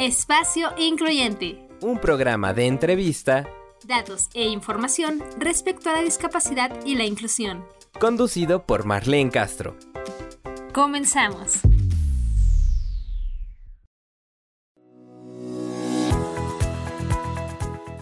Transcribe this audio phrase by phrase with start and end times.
[0.00, 1.68] Espacio Incluyente.
[1.82, 3.46] Un programa de entrevista,
[3.84, 7.66] datos e información respecto a la discapacidad y la inclusión.
[7.98, 9.76] Conducido por Marlene Castro.
[10.72, 11.60] Comenzamos.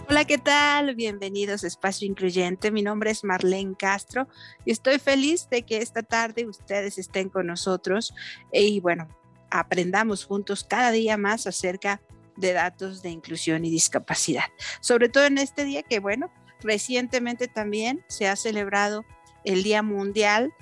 [0.07, 0.95] Hola, ¿qué tal?
[0.95, 2.71] Bienvenidos a Espacio Incluyente.
[2.71, 4.29] Mi nombre es Marlene Castro
[4.63, 8.13] y estoy feliz de que esta tarde ustedes estén con nosotros
[8.53, 9.09] y bueno,
[9.51, 12.01] aprendamos juntos cada día más acerca
[12.35, 14.45] de datos de inclusión y discapacidad.
[14.81, 16.31] Sobre todo en este día que bueno,
[16.61, 19.05] recientemente también se ha celebrado
[19.43, 20.53] el Día Mundial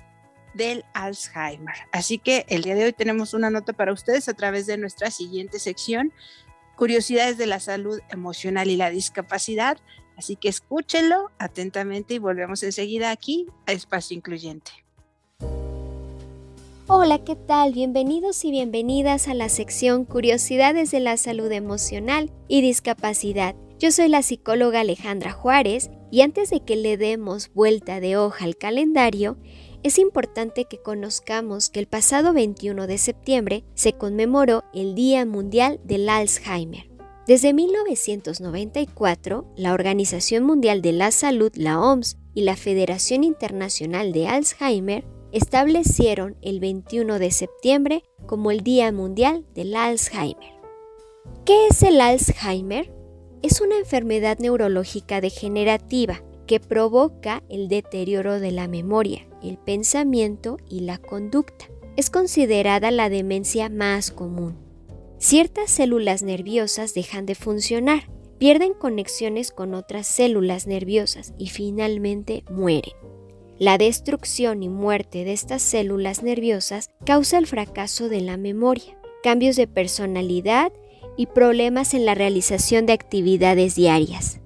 [0.54, 1.76] del Alzheimer.
[1.92, 5.12] Así que el día de hoy tenemos una nota para ustedes a través de nuestra
[5.12, 6.14] siguiente sección
[6.78, 9.78] curiosidades de la salud emocional y la discapacidad.
[10.16, 14.72] Así que escúchenlo atentamente y volvemos enseguida aquí a Espacio Incluyente.
[16.90, 17.74] Hola, ¿qué tal?
[17.74, 23.56] Bienvenidos y bienvenidas a la sección Curiosidades de la Salud Emocional y Discapacidad.
[23.78, 28.46] Yo soy la psicóloga Alejandra Juárez y antes de que le demos vuelta de hoja
[28.46, 29.38] al calendario,
[29.84, 35.82] es importante que conozcamos que el pasado 21 de septiembre se conmemoró el Día Mundial
[35.84, 36.90] del Alzheimer.
[37.28, 44.28] Desde 1994, la Organización Mundial de la Salud, la OMS, y la Federación Internacional de
[44.28, 45.04] Alzheimer
[45.38, 50.58] establecieron el 21 de septiembre como el Día Mundial del Alzheimer.
[51.46, 52.92] ¿Qué es el Alzheimer?
[53.44, 60.80] Es una enfermedad neurológica degenerativa que provoca el deterioro de la memoria, el pensamiento y
[60.80, 61.66] la conducta.
[61.96, 64.58] Es considerada la demencia más común.
[65.20, 72.94] Ciertas células nerviosas dejan de funcionar, pierden conexiones con otras células nerviosas y finalmente mueren.
[73.60, 79.56] La destrucción y muerte de estas células nerviosas causa el fracaso de la memoria, cambios
[79.56, 80.72] de personalidad
[81.18, 84.42] y problemas en la realización de actividades diarias.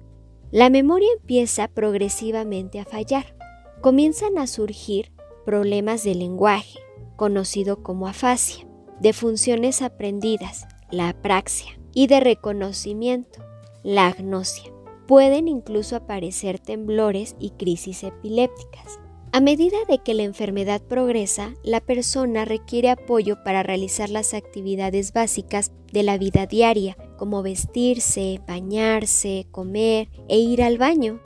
[0.50, 3.36] La memoria empieza progresivamente a fallar.
[3.82, 5.12] Comienzan a surgir
[5.44, 6.78] problemas de lenguaje,
[7.16, 8.66] conocido como afasia,
[9.00, 13.44] de funciones aprendidas, la apraxia, y de reconocimiento,
[13.82, 14.72] la agnosia.
[15.06, 19.01] Pueden incluso aparecer temblores y crisis epilépticas.
[19.34, 25.14] A medida de que la enfermedad progresa, la persona requiere apoyo para realizar las actividades
[25.14, 31.22] básicas de la vida diaria, como vestirse, bañarse, comer e ir al baño.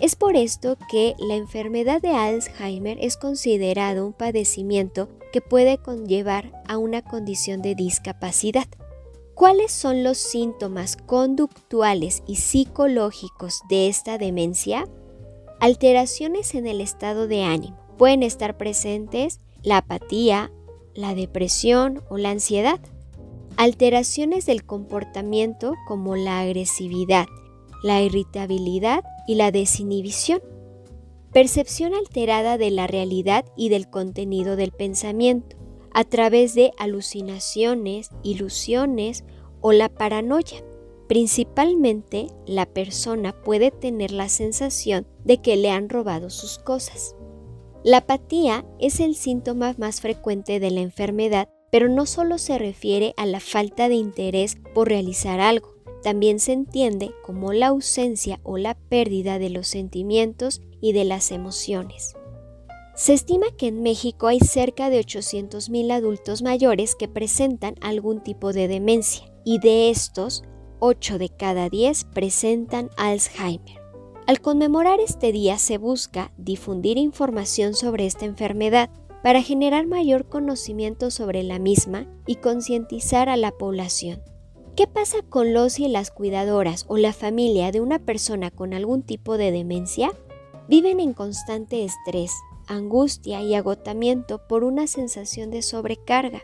[0.00, 6.60] Es por esto que la enfermedad de Alzheimer es considerado un padecimiento que puede conllevar
[6.66, 8.66] a una condición de discapacidad.
[9.34, 14.88] ¿Cuáles son los síntomas conductuales y psicológicos de esta demencia?
[15.64, 17.78] Alteraciones en el estado de ánimo.
[17.96, 20.52] Pueden estar presentes la apatía,
[20.94, 22.78] la depresión o la ansiedad.
[23.56, 27.24] Alteraciones del comportamiento como la agresividad,
[27.82, 30.42] la irritabilidad y la desinhibición.
[31.32, 35.56] Percepción alterada de la realidad y del contenido del pensamiento
[35.94, 39.24] a través de alucinaciones, ilusiones
[39.62, 40.62] o la paranoia.
[41.14, 47.14] Principalmente, la persona puede tener la sensación de que le han robado sus cosas.
[47.84, 53.14] La apatía es el síntoma más frecuente de la enfermedad, pero no solo se refiere
[53.16, 58.58] a la falta de interés por realizar algo, también se entiende como la ausencia o
[58.58, 62.16] la pérdida de los sentimientos y de las emociones.
[62.96, 68.52] Se estima que en México hay cerca de 800.000 adultos mayores que presentan algún tipo
[68.52, 70.42] de demencia y de estos,
[70.80, 73.80] 8 de cada 10 presentan Alzheimer.
[74.26, 78.90] Al conmemorar este día se busca difundir información sobre esta enfermedad
[79.22, 84.22] para generar mayor conocimiento sobre la misma y concientizar a la población.
[84.76, 89.02] ¿Qué pasa con los y las cuidadoras o la familia de una persona con algún
[89.02, 90.12] tipo de demencia?
[90.68, 92.32] Viven en constante estrés,
[92.66, 96.42] angustia y agotamiento por una sensación de sobrecarga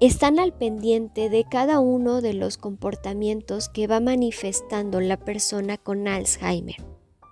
[0.00, 6.08] están al pendiente de cada uno de los comportamientos que va manifestando la persona con
[6.08, 6.76] Alzheimer.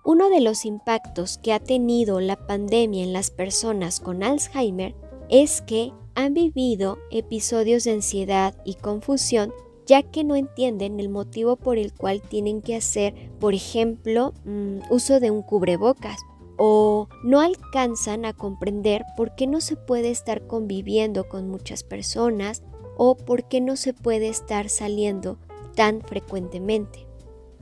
[0.05, 4.95] Uno de los impactos que ha tenido la pandemia en las personas con Alzheimer
[5.31, 9.53] es que han vivido episodios de ansiedad y confusión
[9.87, 14.81] ya que no entienden el motivo por el cual tienen que hacer, por ejemplo, mm,
[14.91, 16.19] uso de un cubrebocas
[16.59, 22.63] o no alcanzan a comprender por qué no se puede estar conviviendo con muchas personas
[22.97, 25.39] o por qué no se puede estar saliendo
[25.75, 27.07] tan frecuentemente.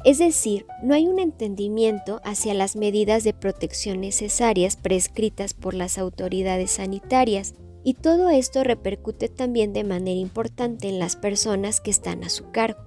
[0.04, 5.98] Es decir, no hay un entendimiento hacia las medidas de protección necesarias prescritas por las
[5.98, 7.54] autoridades sanitarias
[7.84, 12.50] y todo esto repercute también de manera importante en las personas que están a su
[12.50, 12.80] cargo.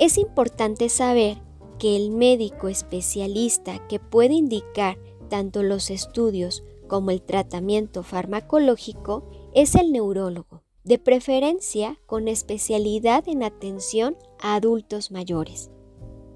[0.00, 1.38] Es importante saber
[1.78, 4.98] que el médico especialista que puede indicar
[5.32, 13.42] tanto los estudios como el tratamiento farmacológico es el neurólogo, de preferencia con especialidad en
[13.42, 15.70] atención a adultos mayores.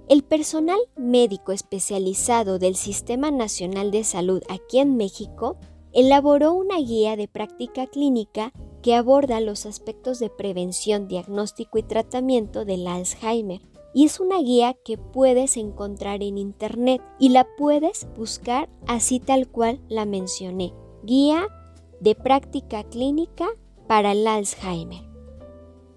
[0.09, 5.59] El personal médico especializado del Sistema Nacional de Salud aquí en México
[5.93, 8.51] elaboró una guía de práctica clínica
[8.81, 13.61] que aborda los aspectos de prevención, diagnóstico y tratamiento del Alzheimer.
[13.95, 19.49] Y es una guía que puedes encontrar en internet y la puedes buscar así tal
[19.49, 20.75] cual la mencioné.
[21.03, 21.49] Guía
[22.01, 23.47] de práctica clínica
[23.87, 25.03] para el Alzheimer.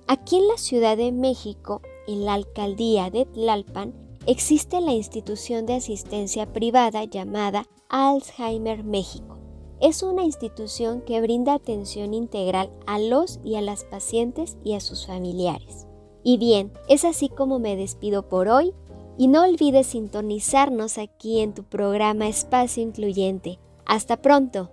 [0.07, 3.93] Aquí en la Ciudad de México, en la alcaldía de Tlalpan,
[4.25, 9.37] existe la institución de asistencia privada llamada Alzheimer México.
[9.81, 14.81] Es una institución que brinda atención integral a los y a las pacientes y a
[14.81, 15.88] sus familiares.
[16.23, 18.73] Y bien, es así como me despido por hoy
[19.17, 23.59] y no olvides sintonizarnos aquí en tu programa Espacio Incluyente.
[23.85, 24.71] Hasta pronto.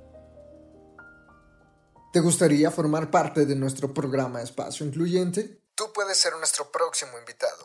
[2.13, 5.56] ¿Te gustaría formar parte de nuestro programa Espacio Incluyente?
[5.77, 7.65] Tú puedes ser nuestro próximo invitado.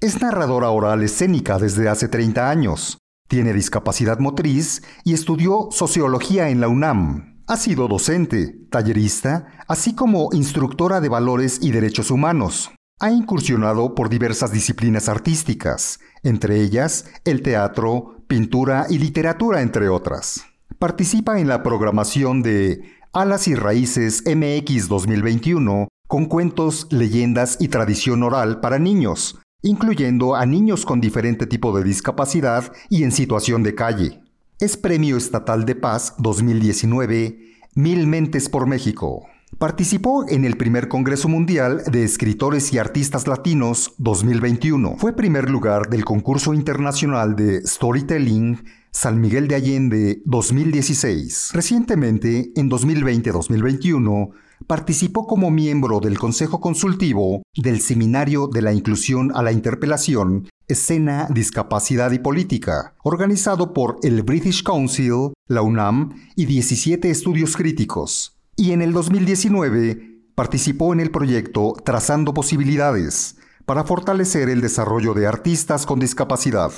[0.01, 2.99] Es narradora oral escénica desde hace 30 años.
[3.29, 7.43] Tiene discapacidad motriz y estudió sociología en la UNAM.
[7.49, 12.71] Ha sido docente, tallerista, así como instructora de valores y derechos humanos.
[12.99, 20.45] Ha incursionado por diversas disciplinas artísticas, entre ellas el teatro, pintura y literatura, entre otras.
[20.78, 22.82] Participa en la programación de
[23.14, 30.44] Alas y Raíces MX 2021 con cuentos, leyendas y tradición oral para niños, incluyendo a
[30.44, 34.20] niños con diferente tipo de discapacidad y en situación de calle.
[34.61, 37.38] Es Premio Estatal de Paz 2019
[37.75, 39.26] Mil Mentes por México.
[39.58, 44.96] Participó en el primer Congreso Mundial de Escritores y Artistas Latinos 2021.
[44.99, 48.62] Fue primer lugar del concurso internacional de Storytelling
[48.96, 51.50] San Miguel de Allende 2016.
[51.52, 54.31] Recientemente, en 2020-2021,
[54.66, 61.28] participó como miembro del Consejo Consultivo del Seminario de la Inclusión a la Interpelación, Escena,
[61.31, 68.38] Discapacidad y Política, organizado por el British Council, la UNAM y 17 estudios críticos.
[68.56, 73.36] Y en el 2019 participó en el proyecto Trazando Posibilidades
[73.67, 76.72] para fortalecer el desarrollo de artistas con discapacidad.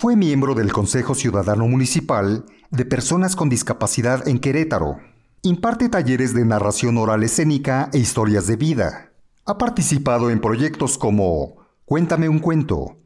[0.00, 4.96] Fue miembro del Consejo Ciudadano Municipal de Personas con Discapacidad en Querétaro.
[5.42, 9.12] Imparte talleres de narración oral escénica e historias de vida.
[9.44, 12.96] Ha participado en proyectos como Cuéntame un cuento,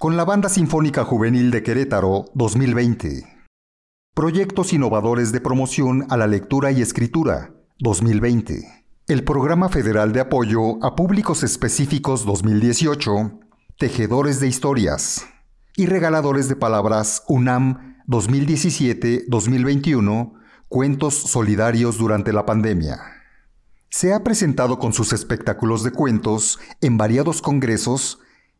[0.00, 3.26] con la Banda Sinfónica Juvenil de Querétaro 2020.
[4.16, 8.86] Proyectos innovadores de promoción a la lectura y escritura 2020.
[9.06, 13.38] El Programa Federal de Apoyo a Públicos Específicos 2018.
[13.78, 15.24] Tejedores de Historias
[15.80, 20.34] y regaladores de palabras UNAM 2017-2021,
[20.68, 23.00] Cuentos Solidarios durante la pandemia.
[23.88, 28.18] Se ha presentado con sus espectáculos de cuentos en variados congresos,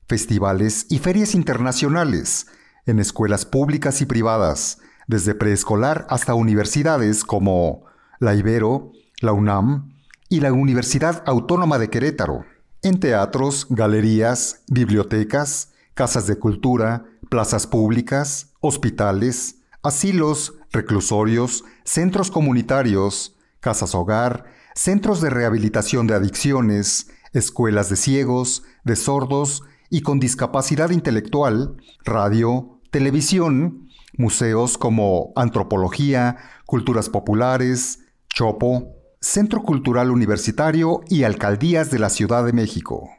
[0.09, 2.47] festivales y ferias internacionales,
[2.87, 7.85] en escuelas públicas y privadas, desde preescolar hasta universidades como
[8.19, 9.93] la Ibero, la UNAM
[10.31, 12.47] y la Universidad Autónoma de Querétaro,
[12.81, 15.71] en teatros, galerías, bibliotecas,
[16.01, 26.07] casas de cultura, plazas públicas, hospitales, asilos, reclusorios, centros comunitarios, casas hogar, centros de rehabilitación
[26.07, 35.35] de adicciones, escuelas de ciegos, de sordos y con discapacidad intelectual, radio, televisión, museos como
[35.37, 37.99] antropología, culturas populares,
[38.31, 43.11] chopo, Centro Cultural Universitario y alcaldías de la Ciudad de México.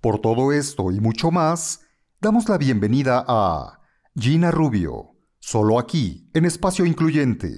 [0.00, 1.80] Por todo esto y mucho más,
[2.20, 3.80] damos la bienvenida a
[4.18, 7.48] Gina Rubio, solo aquí, en Espacio Incluyente.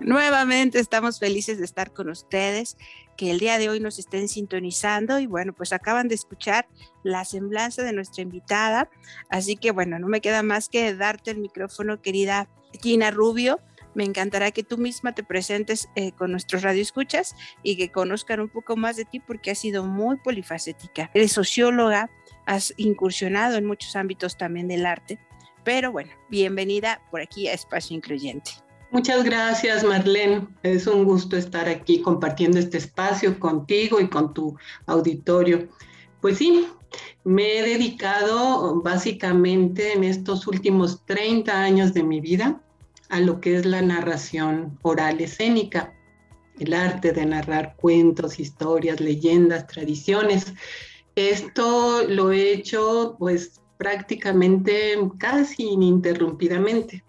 [0.00, 2.76] Nuevamente estamos felices de estar con ustedes,
[3.16, 6.66] que el día de hoy nos estén sintonizando y bueno, pues acaban de escuchar
[7.04, 8.90] la semblanza de nuestra invitada,
[9.28, 12.48] así que bueno, no me queda más que darte el micrófono, querida
[12.82, 13.60] Gina Rubio.
[13.94, 18.48] Me encantará que tú misma te presentes eh, con nuestros radioescuchas y que conozcan un
[18.48, 21.10] poco más de ti porque has sido muy polifacética.
[21.14, 22.10] Eres socióloga,
[22.46, 25.18] has incursionado en muchos ámbitos también del arte,
[25.64, 28.52] pero bueno, bienvenida por aquí a Espacio Incluyente.
[28.92, 30.48] Muchas gracias, Marlene.
[30.62, 34.56] Es un gusto estar aquí compartiendo este espacio contigo y con tu
[34.86, 35.68] auditorio.
[36.20, 36.66] Pues sí,
[37.22, 42.60] me he dedicado básicamente en estos últimos 30 años de mi vida
[43.10, 45.92] a lo que es la narración oral escénica,
[46.58, 50.52] el arte de narrar cuentos, historias, leyendas, tradiciones.
[51.16, 57.02] Esto lo he hecho pues prácticamente casi ininterrumpidamente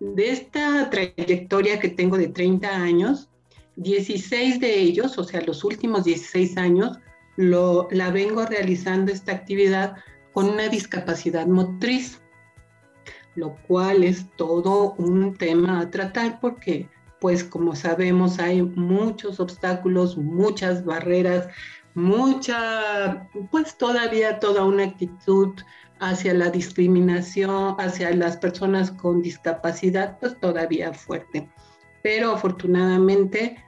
[0.00, 3.28] de esta trayectoria que tengo de 30 años,
[3.76, 6.98] 16 de ellos, o sea, los últimos 16 años,
[7.36, 9.96] lo, la vengo realizando esta actividad
[10.32, 12.20] con una discapacidad motriz,
[13.36, 16.88] lo cual es todo un tema a tratar porque,
[17.20, 21.48] pues como sabemos, hay muchos obstáculos, muchas barreras,
[21.94, 25.54] mucha, pues todavía toda una actitud
[26.00, 31.48] hacia la discriminación, hacia las personas con discapacidad, pues todavía fuerte.
[32.02, 33.62] Pero afortunadamente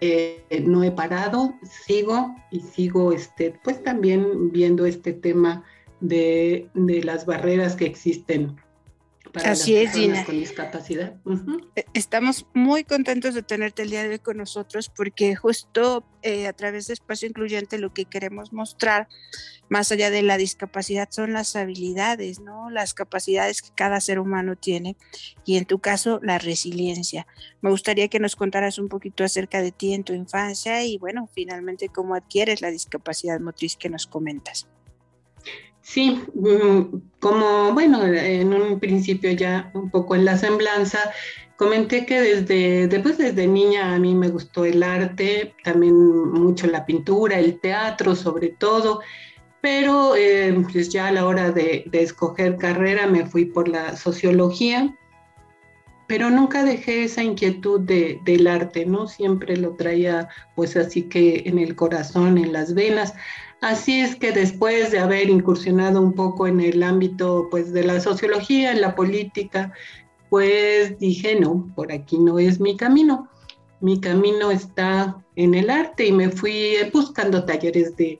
[0.00, 5.64] eh, no he parado, sigo y sigo este, pues también viendo este tema
[6.00, 8.56] de, de las barreras que existen
[9.44, 10.24] Así es, Gina.
[10.24, 11.14] con discapacidad.
[11.74, 16.46] E, estamos muy contentos de tenerte el día de hoy con nosotros porque justo eh,
[16.46, 19.08] a través de Espacio Incluyente lo que queremos mostrar,
[19.68, 22.70] más allá de la discapacidad, son las habilidades, ¿no?
[22.70, 24.96] Las capacidades que cada ser humano tiene
[25.44, 27.26] y en tu caso la resiliencia.
[27.60, 31.28] Me gustaría que nos contaras un poquito acerca de ti en tu infancia y bueno,
[31.32, 34.66] finalmente cómo adquieres la discapacidad motriz que nos comentas.
[35.86, 40.98] Sí, mm, como bueno, en un principio ya un poco en la semblanza,
[41.54, 46.84] comenté que desde, después desde niña a mí me gustó el arte, también mucho la
[46.84, 49.00] pintura, el teatro sobre todo,
[49.60, 54.92] pero eh, pues ya a la hora de, escoger carrera me fui por la sociología,
[56.08, 59.06] pero nunca dejé esa inquietud de, del arte, ¿no?
[59.06, 63.14] Siempre lo traía pues así que en el corazón, en las venas.
[63.60, 68.00] Así es que después de haber incursionado un poco en el ámbito pues, de la
[68.00, 69.72] sociología, en la política,
[70.28, 73.28] pues dije, no, por aquí no es mi camino.
[73.80, 78.18] Mi camino está en el arte y me fui buscando talleres de,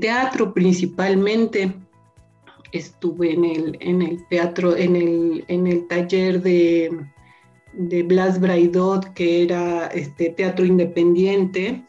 [0.00, 1.74] teatro principalmente.
[2.72, 6.90] Estuve en el, en el teatro, en el, en el taller de,
[7.72, 11.84] de Blas Braidot, que era este, teatro independiente,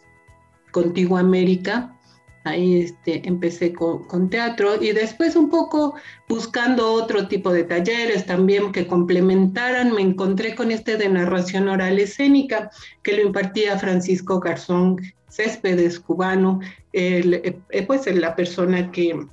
[0.72, 2.00] Contigo América,
[2.44, 5.96] Ahí este, empecé con, teatro y después un poco
[6.28, 12.00] buscando otro tipo de talleres también que complementaran, me encontré con este de narración oral
[12.00, 12.72] escénica
[13.04, 14.98] que lo impartía Francisco Garzón
[15.30, 16.60] Céspedes, cubano,
[16.94, 19.28] eh, pues la persona que,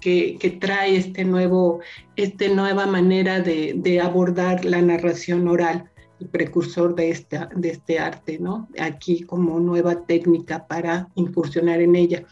[0.00, 1.80] que, trae este nuevo,
[2.16, 5.89] esta nueva manera de, abordar la narración oral
[6.30, 8.68] precursor de, esta, este arte, ¿no?
[8.78, 12.24] Aquí como nueva técnica para incursionar en ella.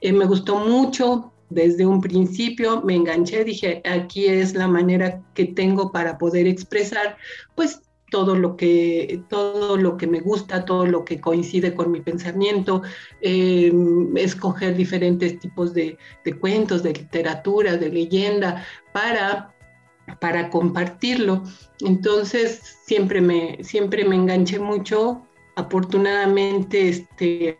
[0.00, 5.44] Eh, me gustó mucho desde un principio, me enganché, dije, aquí es la manera que
[5.46, 7.16] tengo para poder expresar,
[7.54, 12.00] pues todo lo que todo lo que me gusta, todo lo que coincide con mi
[12.00, 12.82] pensamiento,
[13.20, 15.98] em, escoger diferentes tipos de,
[16.40, 19.53] cuentos, de literatura, de leyenda, para
[20.20, 21.42] para compartirlo.
[21.80, 25.22] Entonces siempre me, siempre me enganché mucho.
[25.56, 27.58] Afortunadamente este,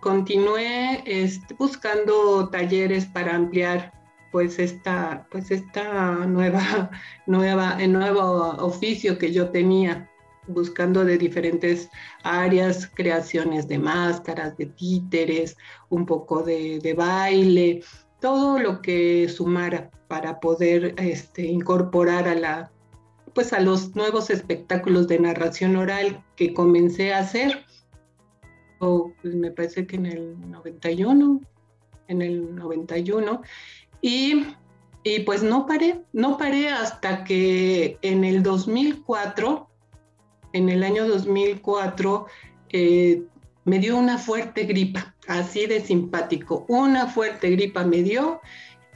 [0.00, 3.92] continué este, buscando talleres para ampliar
[4.30, 6.90] pues esta, pues esta nueva,
[7.26, 10.10] nueva, nuevo oficio que yo tenía,
[10.46, 11.88] buscando de diferentes
[12.22, 15.56] áreas, creaciones de máscaras, de títeres,
[15.88, 17.82] un poco de, de baile,
[18.20, 22.70] todo lo que sumara para poder este, incorporar a la
[23.34, 27.66] pues a los nuevos espectáculos de narración oral que comencé a hacer
[28.78, 31.40] pues me parece que en el 91
[32.08, 33.42] en el 91
[34.00, 34.46] y,
[35.02, 39.68] y pues no paré no paré hasta que en el 2004
[40.52, 42.26] en el año 2004
[42.70, 43.22] eh,
[43.66, 46.64] me dio una fuerte gripa, así de simpático.
[46.68, 48.40] Una fuerte gripa me dio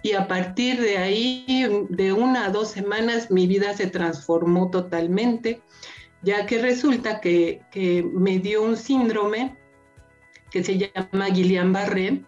[0.03, 5.61] y a partir de ahí, de una a dos semanas, mi vida se transformó totalmente,
[6.23, 7.61] ya que resulta que,
[8.15, 9.57] me dio un síndrome
[10.51, 12.25] que se llama Guillain-Barré,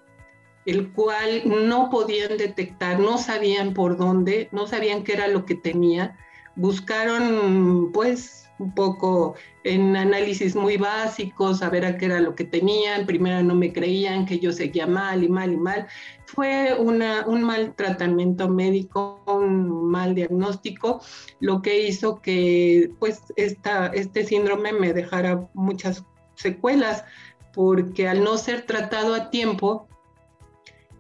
[0.66, 5.54] el cual no podían detectar, no sabían por dónde, no sabían qué era lo que
[5.54, 6.18] tenía.
[6.56, 12.44] Buscaron, pues, un poco en análisis muy básicos, a ver a qué era lo que
[12.44, 13.06] tenían.
[13.06, 15.86] Primero no me creían que yo seguía mal y mal y mal.
[16.26, 21.02] Fue una, un mal tratamiento médico, un mal diagnóstico,
[21.40, 26.04] lo que hizo que pues esta, este síndrome me dejara muchas
[26.34, 27.04] secuelas,
[27.52, 29.86] porque al no ser tratado a tiempo,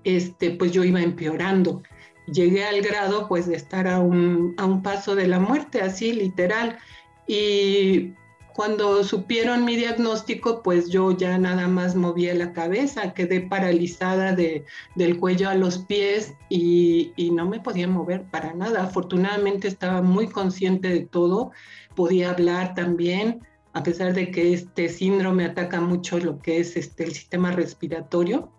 [0.04, 1.82] este, pues yo iba empeorando.
[2.26, 6.12] Llegué al grado pues de estar a un, a un paso de la muerte, así
[6.12, 6.78] literal.
[7.26, 8.14] Y
[8.54, 14.64] cuando supieron mi diagnóstico, pues yo ya nada más movía la cabeza, quedé paralizada de,
[14.94, 18.82] del cuello a los pies y, y, no me podía mover para nada.
[18.82, 21.52] Afortunadamente estaba muy consciente de todo,
[21.94, 23.40] podía hablar también,
[23.72, 28.50] a pesar de que este síndrome ataca mucho lo que es este, el sistema respiratorio.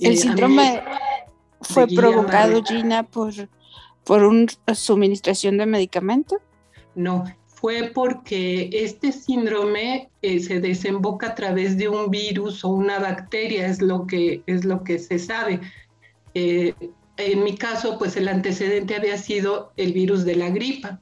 [0.00, 0.82] El síndrome
[1.60, 3.32] fue provocado, Gina, por,
[4.04, 6.38] por una suministración de medicamento.
[6.94, 7.24] No,
[7.60, 13.66] fue porque este síndrome eh, se desemboca a través de un virus o una bacteria,
[13.66, 15.60] es lo que, es lo que se sabe.
[16.34, 16.72] Eh,
[17.16, 21.00] en mi caso, pues el antecedente había sido el virus de la gripa.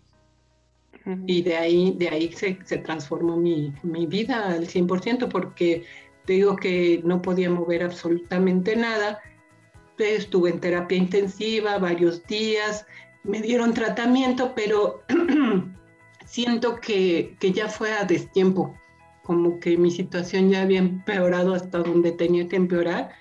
[1.26, 5.84] Y de ahí, de ahí se, se transformó mi, mi, vida al 100%, porque
[6.25, 9.20] te digo que no podía mover absolutamente nada.
[9.98, 12.86] Estuve en terapia intensiva varios días,
[13.22, 15.04] me dieron tratamiento, pero
[16.26, 18.75] siento que, que ya fue a destiempo,
[19.23, 23.12] como que mi situación ya había empeorado hasta donde tenía que empeorar.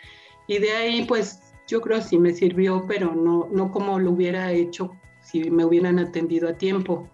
[0.48, 4.52] Y de ahí, pues yo creo sí me sirvió, pero no, no como lo hubiera
[4.52, 7.10] hecho si me hubieran atendido a tiempo.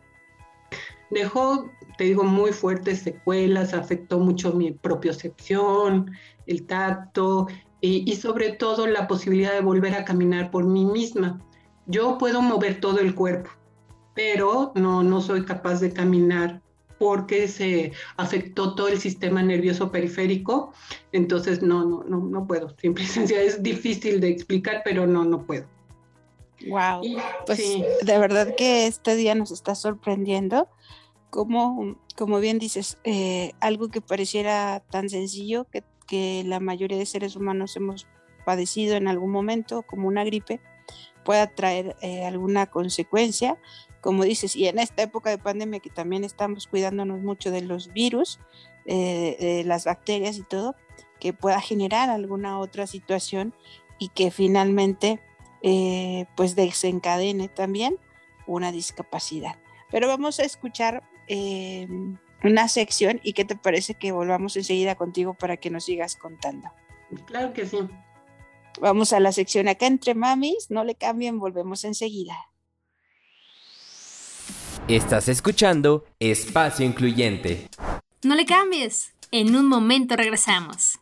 [1.10, 6.12] Dejó, te digo, muy fuertes secuelas, afectó mucho mi propiocepción,
[6.48, 7.48] el tacto
[7.82, 11.40] y, y sobre todo la posibilidad de volver a caminar por mí misma.
[11.86, 13.50] Yo puedo mover todo el cuerpo,
[14.14, 16.62] pero no, no soy capaz de caminar
[17.02, 20.72] porque se afectó todo el sistema nervioso periférico,
[21.12, 22.76] entonces no, no, no, no puedo.
[22.78, 25.66] Simple y es difícil de explicar, pero no, no puedo.
[26.68, 27.02] Wow,
[27.48, 27.84] pues sí.
[28.04, 30.70] de verdad que este día nos está sorprendiendo.
[31.32, 37.06] Como, como bien dices, eh, algo que pareciera tan sencillo que, que la mayoría de
[37.08, 38.06] seres humanos hemos
[38.46, 40.60] padecido en algún momento, como una gripe,
[41.24, 43.58] pueda traer eh, alguna consecuencia
[44.02, 47.94] como dices, y en esta época de pandemia que también estamos cuidándonos mucho de los
[47.94, 48.40] virus,
[48.86, 50.76] eh, de las bacterias y todo,
[51.20, 53.54] que pueda generar alguna otra situación
[54.00, 55.22] y que finalmente
[55.62, 57.98] eh, pues desencadene también
[58.48, 59.56] una discapacidad.
[59.92, 61.88] Pero vamos a escuchar eh,
[62.44, 66.70] una sección y qué te parece que volvamos enseguida contigo para que nos sigas contando.
[67.26, 67.78] Claro que sí.
[68.80, 72.51] Vamos a la sección acá entre mamis, no le cambien, volvemos enseguida.
[74.88, 77.70] Estás escuchando Espacio Incluyente.
[78.24, 79.14] No le cambies.
[79.32, 81.00] En un momento regresamos.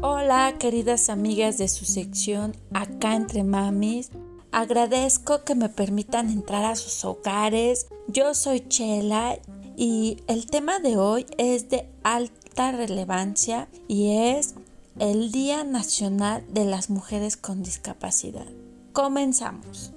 [0.00, 4.10] Hola queridas amigas de su sección Acá entre Mamis.
[4.52, 7.88] Agradezco que me permitan entrar a sus hogares.
[8.06, 9.38] Yo soy Chela
[9.76, 14.54] y el tema de hoy es de alta relevancia y es
[14.98, 18.46] el Día Nacional de las Mujeres con Discapacidad.
[18.92, 19.92] Comenzamos.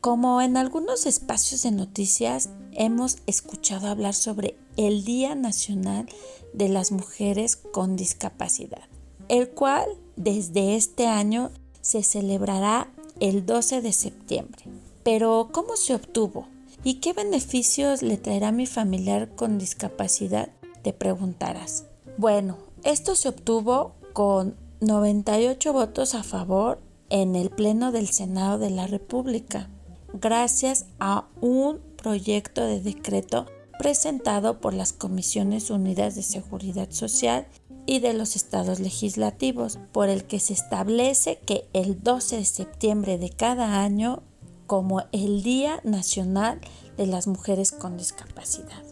[0.00, 6.06] Como en algunos espacios de noticias hemos escuchado hablar sobre el Día Nacional
[6.52, 8.88] de las Mujeres con Discapacidad,
[9.28, 14.64] el cual desde este año se celebrará el 12 de septiembre.
[15.04, 16.48] Pero ¿cómo se obtuvo?
[16.82, 20.48] ¿Y qué beneficios le traerá a mi familiar con discapacidad?
[20.82, 21.84] Te preguntarás.
[22.18, 26.80] Bueno, esto se obtuvo con 98 votos a favor
[27.14, 29.68] en el Pleno del Senado de la República,
[30.14, 33.46] gracias a un proyecto de decreto
[33.78, 37.46] presentado por las Comisiones Unidas de Seguridad Social
[37.86, 43.16] y de los estados legislativos, por el que se establece que el 12 de septiembre
[43.16, 44.24] de cada año
[44.66, 46.60] como el Día Nacional
[46.96, 48.82] de las Mujeres con Discapacidad.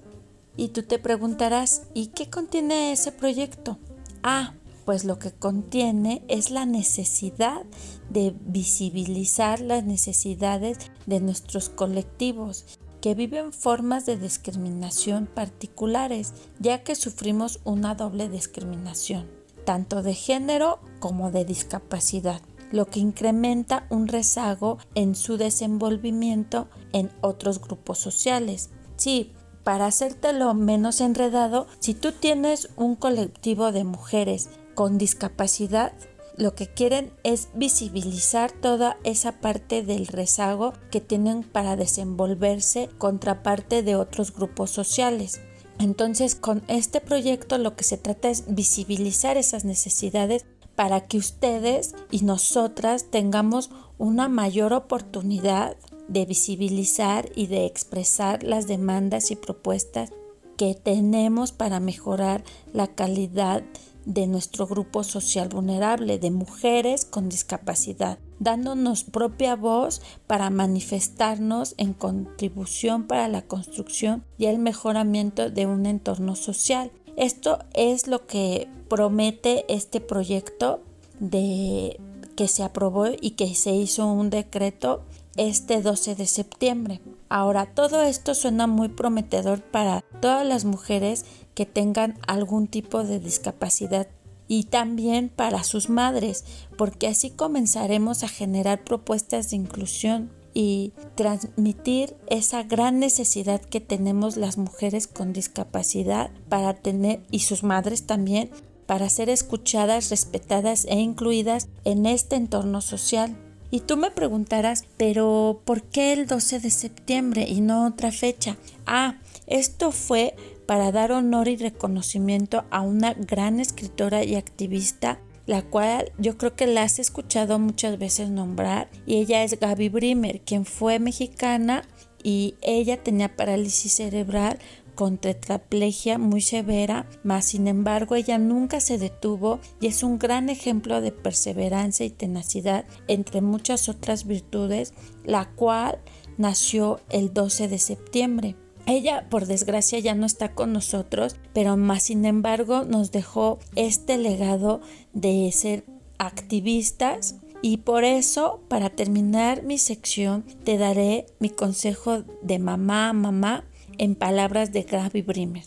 [0.56, 3.78] Y tú te preguntarás, ¿y qué contiene ese proyecto?
[4.22, 7.62] Ah, pues lo que contiene es la necesidad
[8.10, 12.64] de visibilizar las necesidades de nuestros colectivos
[13.00, 19.28] que viven formas de discriminación particulares, ya que sufrimos una doble discriminación,
[19.64, 22.42] tanto de género como de discapacidad
[22.72, 28.70] lo que incrementa un rezago en su desenvolvimiento en otros grupos sociales.
[28.96, 35.92] Sí, para hacértelo menos enredado, si tú tienes un colectivo de mujeres con discapacidad,
[36.36, 43.82] lo que quieren es visibilizar toda esa parte del rezago que tienen para desenvolverse contraparte
[43.82, 45.40] de otros grupos sociales.
[45.78, 51.94] Entonces, con este proyecto lo que se trata es visibilizar esas necesidades para que ustedes
[52.10, 55.76] y nosotras tengamos una mayor oportunidad
[56.08, 60.10] de visibilizar y de expresar las demandas y propuestas
[60.56, 63.62] que tenemos para mejorar la calidad
[64.06, 73.06] nuestro grupo social vulnerable, de mujeres con discapacidad, dándonos propia voz para manifestarnos en contribución
[73.06, 76.90] para la construcción y el mejoramiento de un entorno social.
[77.16, 80.80] Esto es lo que promete este proyecto
[81.20, 82.00] de
[82.36, 85.02] que se aprobó y que se hizo un decreto
[85.36, 87.00] este 12 de septiembre.
[87.34, 93.20] Ahora, todo esto suena muy prometedor para todas las mujeres que tengan algún tipo de
[93.20, 94.06] discapacidad
[94.48, 96.44] y también para sus madres,
[96.76, 104.36] porque así comenzaremos a generar propuestas de inclusión y transmitir esa gran necesidad que tenemos
[104.36, 108.50] las mujeres con discapacidad para tener y sus madres también
[108.84, 113.34] para ser escuchadas, respetadas e incluidas en este entorno social.
[113.72, 118.58] Y tú me preguntarás, pero ¿por qué el 12 de septiembre y no otra fecha?
[118.84, 125.62] Ah, esto fue para dar honor y reconocimiento a una gran escritora y activista, la
[125.62, 130.42] cual yo creo que la has escuchado muchas veces nombrar, y ella es Gaby Brimer,
[130.42, 131.88] quien fue mexicana
[132.22, 134.58] y ella tenía parálisis cerebral
[135.02, 140.48] con tetraplegia muy severa, mas sin embargo ella nunca se detuvo y es un gran
[140.48, 145.98] ejemplo de perseverancia y tenacidad entre muchas otras virtudes, la cual
[146.38, 148.54] nació el 12 de septiembre.
[148.86, 154.18] Ella, por desgracia, ya no está con nosotros, pero más sin embargo nos dejó este
[154.18, 154.82] legado
[155.14, 155.84] de ser
[156.18, 163.12] activistas y por eso, para terminar mi sección, te daré mi consejo de mamá a
[163.12, 163.64] mamá
[163.98, 165.64] en palabras de Gaby Brimer.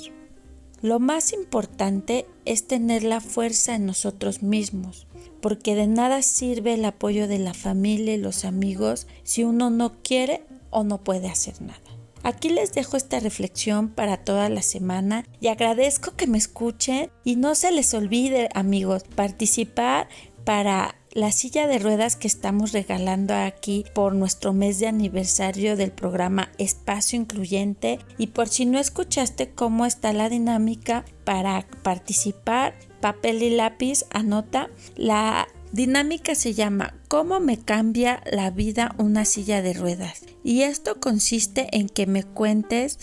[0.82, 5.08] Lo más importante es tener la fuerza en nosotros mismos,
[5.42, 10.02] porque de nada sirve el apoyo de la familia y los amigos si uno no
[10.04, 11.80] quiere o no puede hacer nada.
[12.26, 17.36] Aquí les dejo esta reflexión para toda la semana y agradezco que me escuchen y
[17.36, 20.08] no se les olvide amigos participar
[20.46, 25.92] para la silla de ruedas que estamos regalando aquí por nuestro mes de aniversario del
[25.92, 33.44] programa Espacio Incluyente y por si no escuchaste cómo está la dinámica para participar, papel
[33.44, 34.70] y lápiz, anota.
[34.98, 40.24] La dinámica se llama ¿Cómo me cambia la vida una silla de ruedas?
[40.44, 43.00] Y esto consiste en que me cuentes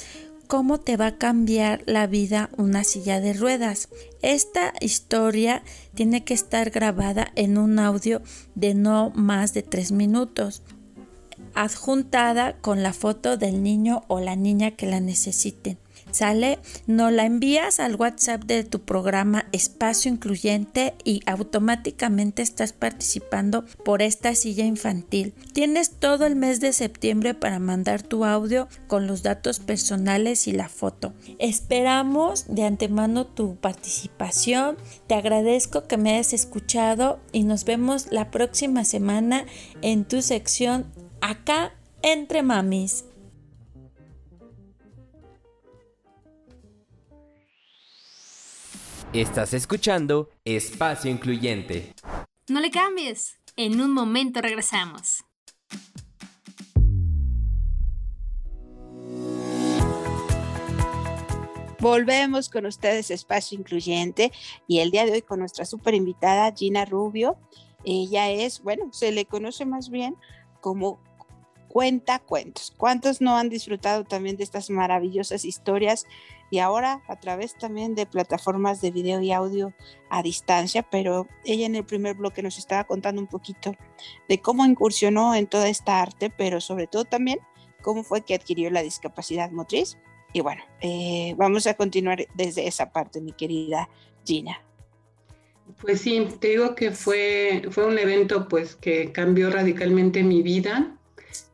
[0.52, 3.88] cómo te va a cambiar la vida una silla de ruedas.
[4.20, 5.62] Esta historia
[5.94, 8.20] tiene que estar grabada en un audio
[8.54, 10.62] de no más de tres minutos,
[11.54, 15.78] adjuntada con la foto del niño o la niña que la necesiten.
[16.12, 16.58] ¿Sale?
[16.86, 24.02] Nos la envías al WhatsApp de tu programa Espacio Incluyente y automáticamente estás participando por
[24.02, 25.34] esta silla infantil.
[25.54, 30.52] Tienes todo el mes de septiembre para mandar tu audio con los datos personales y
[30.52, 31.14] la foto.
[31.38, 34.76] Esperamos de antemano tu participación.
[35.06, 39.46] Te agradezco que me hayas escuchado y nos vemos la próxima semana
[39.80, 40.86] en tu sección
[41.20, 41.72] acá
[42.02, 43.04] entre mamis.
[49.12, 51.92] Estás escuchando Espacio Incluyente.
[52.48, 53.38] No le cambies.
[53.56, 55.22] En un momento regresamos.
[61.78, 64.32] Volvemos con ustedes, Espacio Incluyente,
[64.66, 67.36] y el día de hoy con nuestra super invitada Gina Rubio.
[67.84, 70.16] Ella es, bueno, se le conoce más bien
[70.62, 70.98] como
[71.68, 72.72] cuenta cuentos.
[72.78, 76.06] ¿Cuántos no han disfrutado también de estas maravillosas historias
[76.52, 79.72] y ahora a través también de plataformas de video y audio
[80.10, 83.74] a distancia, pero ella en el primer bloque nos estaba contando un poquito
[84.28, 87.38] de cómo incursionó en toda esta arte, pero sobre todo también
[87.80, 89.96] cómo fue que adquirió la discapacidad motriz.
[90.34, 93.88] Y bueno, eh, vamos a continuar desde esa parte, mi querida
[94.22, 94.60] Gina.
[95.80, 100.98] Pues sí, te digo que fue, fue un evento pues que cambió radicalmente mi vida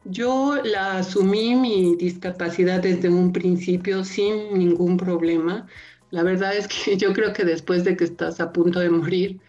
[0.04, 5.66] Yo la asumí mi discapacidad desde un principio sin ningún problema.
[6.10, 9.40] La verdad es que yo creo que después de que estás a punto de morir,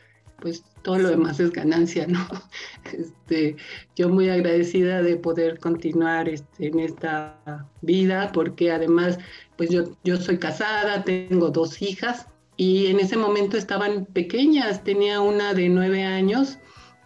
[0.41, 2.25] pues todo lo demás es ganancia, ¿no?
[2.93, 3.55] Este,
[3.95, 9.19] yo muy agradecida de poder continuar este, en esta vida, porque además,
[9.57, 15.21] pues yo, yo soy casada, tengo dos hijas y en ese momento estaban pequeñas, tenía
[15.21, 16.57] una de nueve años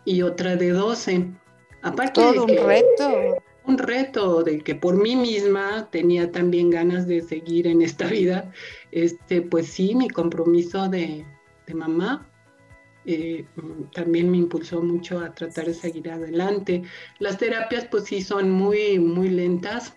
[0.05, 1.31] y otra de doce.
[1.83, 3.43] Aparte todo un reto.
[3.65, 8.51] Un reto de que por mí misma tenía también ganas de seguir en esta vida,
[8.91, 11.25] este, pues sí, mi compromiso de,
[11.65, 12.27] de mamá
[13.05, 13.45] eh,
[13.93, 16.83] también me impulsó mucho a tratar de seguir adelante.
[17.19, 19.93] Las terapias pues sí son muy, muy lentas,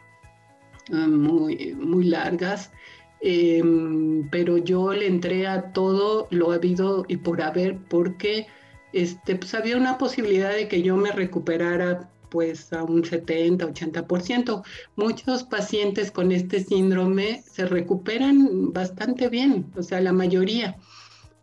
[0.92, 2.72] ah, muy, muy largas,
[3.20, 8.46] em, pero yo le entré a todo lo habido y por haber porque
[8.92, 14.62] este, pues había una posibilidad de que yo me recuperara pues a un 70, 80%.
[14.96, 20.76] Muchos pacientes con este síndrome se recuperan bastante bien, o sea, la mayoría.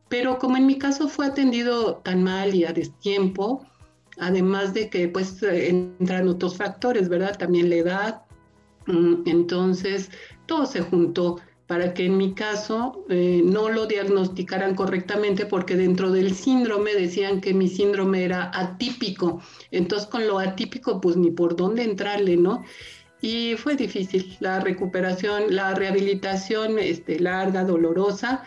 [0.09, 3.65] Pero como en mi caso fue atendido tan mal y a destiempo,
[4.19, 7.37] además de que pues entran otros factores, ¿verdad?
[7.37, 8.21] También la edad.
[8.85, 10.11] Mm, entonces,
[10.45, 11.39] todo se juntó
[11.73, 17.41] para que en mi caso eh, no lo diagnosticaran correctamente porque dentro del síndrome decían
[17.41, 19.41] que mi síndrome era atípico.
[19.71, 22.63] Entonces con lo atípico pues ni por dónde entrarle, ¿no?
[23.23, 28.43] Y fue difícil la recuperación, la rehabilitación este, larga, dolorosa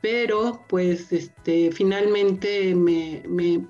[0.00, 3.62] pero pues este, finalmente me, me,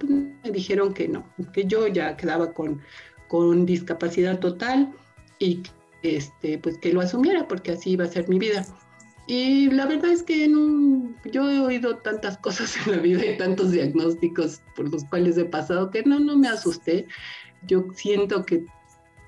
[0.53, 2.81] dijeron que no, que yo ya quedaba con,
[3.27, 4.95] con discapacidad total
[5.41, 5.65] y
[6.05, 8.65] este, pues que lo asumiera porque así iba a ser mi vida.
[9.31, 10.51] Y la verdad es que
[11.31, 15.45] yo he oído tantas cosas en la vida y tantos diagnósticos por los cuales he
[15.45, 17.07] pasado que no, no me asusté.
[17.69, 18.67] Yo siento que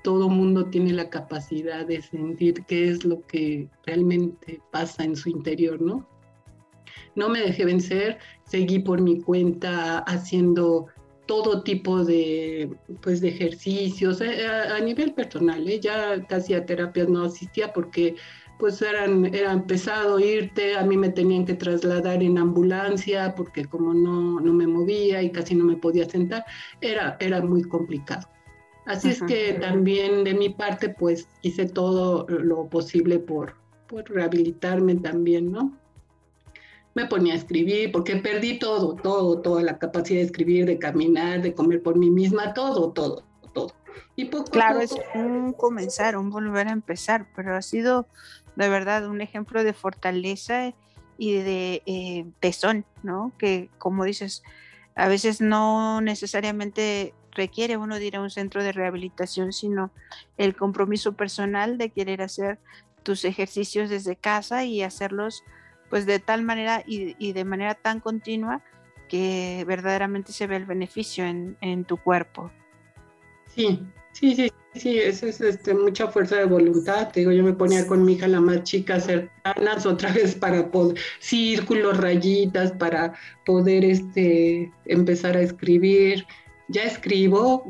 [0.03, 5.29] todo mundo tiene la capacidad de sentir qué es lo que realmente pasa en su
[5.29, 6.05] interior, ¿no?
[7.15, 10.87] no me dejé vencer, seguí por mi cuenta haciendo
[11.25, 12.69] todo tipo de,
[13.01, 15.67] pues, de ejercicios eh, a, nivel personal.
[15.67, 15.79] ¿eh?
[15.79, 18.15] Ya casi a terapias no asistía porque
[18.59, 23.93] pues eran, eran pesado irte, a mí me tenían que trasladar en ambulancia porque como
[23.93, 26.45] no, no me movía y casi no me podía sentar,
[26.81, 28.27] era, era muy complicado.
[28.85, 33.55] Así es que también de mi parte pues hice todo lo posible por,
[33.87, 35.77] por rehabilitarme también, ¿no?
[36.95, 41.41] me ponía a escribir, porque perdí todo, todo, toda la capacidad de escribir, de caminar,
[41.41, 43.73] de comer por mí misma, todo, todo, todo.
[44.15, 48.07] Y poco claro, es un comenzar, un volver a empezar, pero ha sido
[48.55, 50.73] de verdad un ejemplo de fortaleza
[51.17, 52.25] y de eh,
[53.03, 53.31] ¿no?
[53.37, 54.43] Que como dices,
[54.95, 59.91] a veces no necesariamente requiere uno de ir a un centro de rehabilitación, sino
[60.37, 62.59] el compromiso personal de querer hacer
[63.01, 65.43] tus ejercicios desde casa y hacerlos
[65.89, 68.63] pues de tal manera y, de manera tan continua
[69.09, 72.49] que verdaderamente se ve el beneficio en, tu cuerpo.
[73.53, 73.79] Sí,
[74.13, 77.11] sí, sí, sí, eso es este, mucha fuerza de voluntad.
[77.11, 80.71] Te digo, yo me ponía con mi hija la más chica cercanas otra vez para
[80.71, 83.13] poder, círculos, rayitas, para
[83.45, 86.25] poder este, empezar a escribir.
[86.69, 87.69] Ya escribo,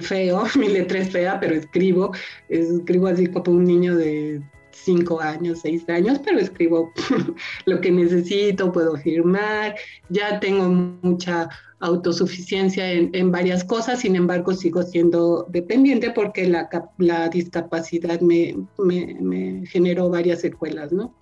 [0.00, 2.12] feo, mi letra es fea, pero escribo,
[2.48, 4.42] escribo así como un niño de
[4.84, 6.92] cinco años, seis años, pero escribo
[7.66, 9.74] lo que necesito, puedo firmar,
[10.08, 10.68] ya tengo
[11.02, 11.48] mucha
[11.80, 19.66] autosuficiencia en, varias cosas, sin embargo sigo siendo dependiente porque la, la discapacidad me, me,
[19.66, 21.14] generó varias secuelas, ¿no?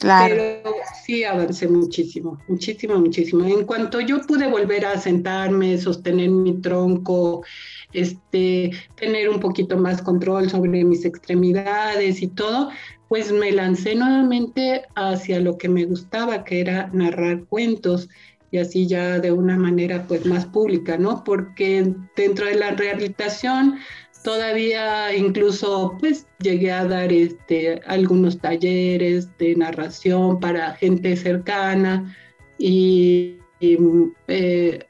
[0.00, 0.34] Claro.
[0.36, 3.44] Pero sí avancé muchísimo, muchísimo, muchísimo.
[3.46, 7.44] En cuanto yo pude volver a sentarme, sostener mi tronco,
[7.92, 12.70] este, tener un poquito más control sobre mis extremidades y todo,
[13.08, 18.08] pues me lancé nuevamente hacia lo que me gustaba, que era narrar cuentos
[18.50, 21.24] y así ya de una manera pues más pública, ¿no?
[21.24, 23.78] Porque dentro de la rehabilitación
[24.26, 32.12] todavía incluso pues llegué a dar este, algunos talleres de narración para gente cercana
[32.58, 34.84] y, eh,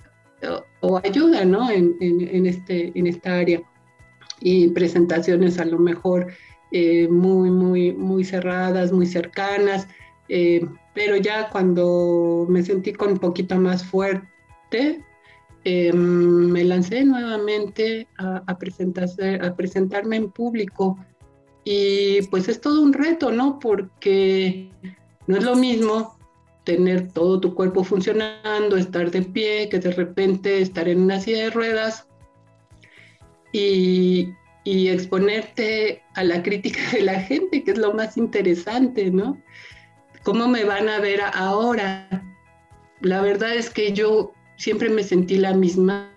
[0.81, 1.71] o ayuda ¿no?
[1.71, 3.61] en, en, este, en esta área.
[4.41, 6.29] Y presentaciones a lo mejor
[6.73, 9.87] eh, muy, muy, muy cerradas, muy cercanas,
[10.31, 15.05] eh, pero ya cuando me sentí con un poquito más fuerte,
[15.69, 20.97] eh, me lancé nuevamente a, a, presentarse, a presentarme en público.
[21.65, 23.59] Y pues es todo un reto, ¿no?
[23.59, 24.71] Porque
[25.27, 26.17] no es lo mismo
[26.63, 31.47] tener todo tu cuerpo funcionando, estar de pie, que de repente estar en una silla
[31.47, 32.07] de ruedas
[33.53, 34.29] y,
[34.63, 39.37] y exponerte a la crítica de la gente, que es lo más interesante, ¿no?
[40.23, 42.09] ¿Cómo me van a ver ahora?
[43.01, 46.11] La verdad es que yo siempre me sentí la misma,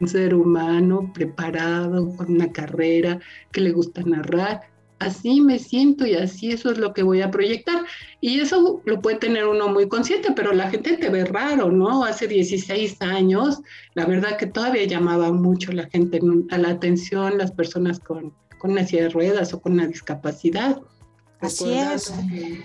[0.00, 3.18] un ser humano preparado, con una carrera,
[3.52, 4.62] que le gusta narrar,
[4.98, 7.84] así me siento y así eso es lo que voy a proyectar.
[8.20, 12.04] Y eso lo puede tener uno muy consciente, pero la gente te ve raro, ¿no?
[12.04, 13.60] Hace 16 años,
[13.94, 16.20] la verdad que todavía llamaba mucho la gente
[16.50, 20.80] a la atención las personas con, con una silla de ruedas o con una discapacidad.
[21.46, 22.12] Así es.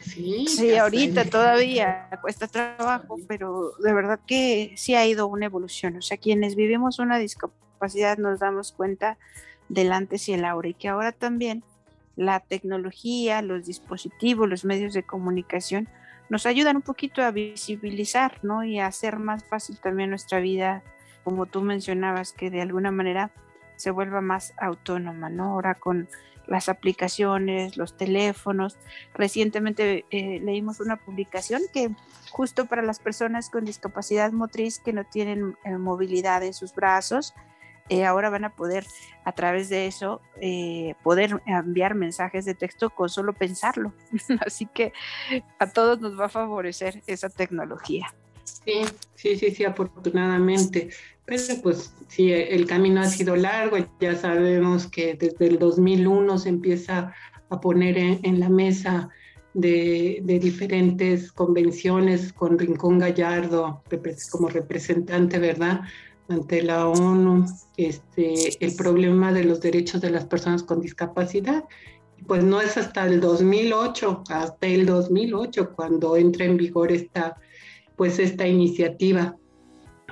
[0.04, 5.98] Sí, sí ahorita todavía cuesta trabajo, pero de verdad que sí ha ido una evolución.
[5.98, 9.18] O sea, quienes vivimos una discapacidad nos damos cuenta
[9.70, 11.64] del antes y el ahora y que ahora también
[12.16, 15.88] la tecnología, los dispositivos, los medios de comunicación
[16.30, 18.64] nos ayudan un poquito a visibilizar, ¿no?
[18.64, 20.82] Y a hacer más fácil también nuestra vida,
[21.24, 23.32] como tú mencionabas, que de alguna manera
[23.76, 25.54] se vuelva más autónoma, ¿no?
[25.54, 26.08] Ahora con
[26.52, 28.78] las aplicaciones, los teléfonos.
[29.14, 31.92] Recientemente eh, leímos una publicación que
[32.30, 37.34] justo para las personas con discapacidad motriz que no tienen eh, movilidad en sus brazos,
[37.88, 38.86] eh, ahora van a poder
[39.24, 43.94] a través de eso eh, poder enviar mensajes de texto con solo pensarlo.
[44.46, 44.92] Así que
[45.58, 48.14] a todos nos va a favorecer esa tecnología.
[48.44, 48.84] Sí,
[49.16, 50.90] sí, sí, sí, afortunadamente.
[51.62, 53.78] Pues sí, el camino ha sido largo.
[54.00, 57.14] Ya sabemos que desde el 2001 se empieza
[57.50, 59.10] a poner en, la mesa
[59.54, 63.84] de, de, diferentes convenciones con Rincón Gallardo
[64.32, 65.82] como representante, ¿verdad?
[66.32, 67.46] ante la ONU
[67.78, 71.66] este, el problema de los derechos de las personas con discapacidad.
[72.28, 77.38] Pues no es hasta el 2008, hasta el 2008 cuando entra en vigor esta,
[77.96, 79.36] pues esta iniciativa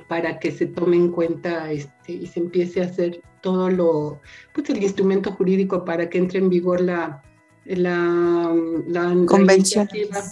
[0.08, 4.20] para que se tome en cuenta este, y se empiece a hacer todo lo,
[4.54, 7.24] pues el instrumento jurídico para que entre en vigor la,
[7.66, 8.54] la,
[8.88, 9.88] la convención.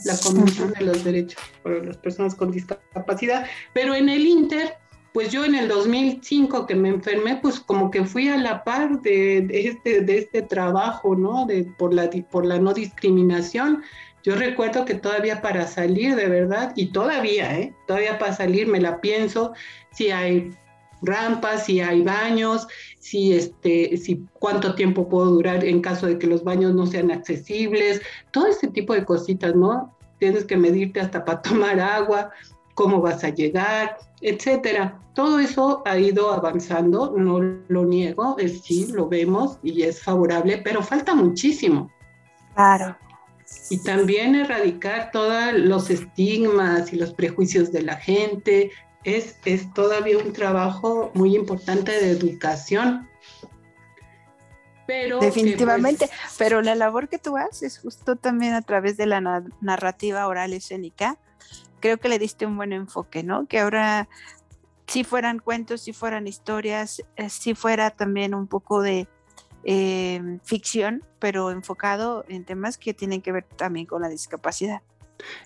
[0.06, 3.46] la convención de los derechos de las personas con discapacidad.
[3.74, 4.74] Pero en el Inter,
[5.14, 9.02] pues yo en el 2005 que me enfermé, pues como que fui a la par
[9.02, 11.46] de, este, de este trabajo, ¿no?
[11.46, 13.84] De, por, la, por la no discriminación.
[14.28, 17.74] Yo recuerdo que todavía para salir de verdad, y todavía, ¿eh?
[17.88, 19.54] Todavía para salir me la pienso,
[19.94, 20.52] si hay
[21.02, 22.68] rampas, si hay baños,
[23.00, 27.10] si este, si cuánto tiempo puedo durar en caso de que los baños no sean
[27.10, 29.96] accesibles, todo ese tipo de cositas, ¿no?
[30.20, 32.30] Tienes que medirte hasta para tomar agua,
[32.74, 35.00] cómo vas a llegar, etcétera.
[35.14, 40.58] Todo eso ha ido avanzando, no lo niego, es sí, lo vemos y es favorable,
[40.58, 41.90] pero falta muchísimo.
[42.56, 43.07] Claro.
[43.70, 48.72] Y también erradicar todos los estigmas y los prejuicios de la gente.
[49.04, 53.08] Es, es todavía un trabajo muy importante de educación.
[54.86, 59.44] Pero Definitivamente, pues pero la labor que tú haces justo también a través de la
[59.60, 61.18] narrativa oral escénica,
[61.82, 63.48] creo que le diste un buen enfoque, ¿no?
[63.48, 64.08] Que ahora
[64.88, 69.08] si fueran cuentos, si fueran historias, eh, si fuera también un poco de
[69.70, 74.82] eh, ficción, pero enfocado en temas que tienen que ver también con la discapacidad.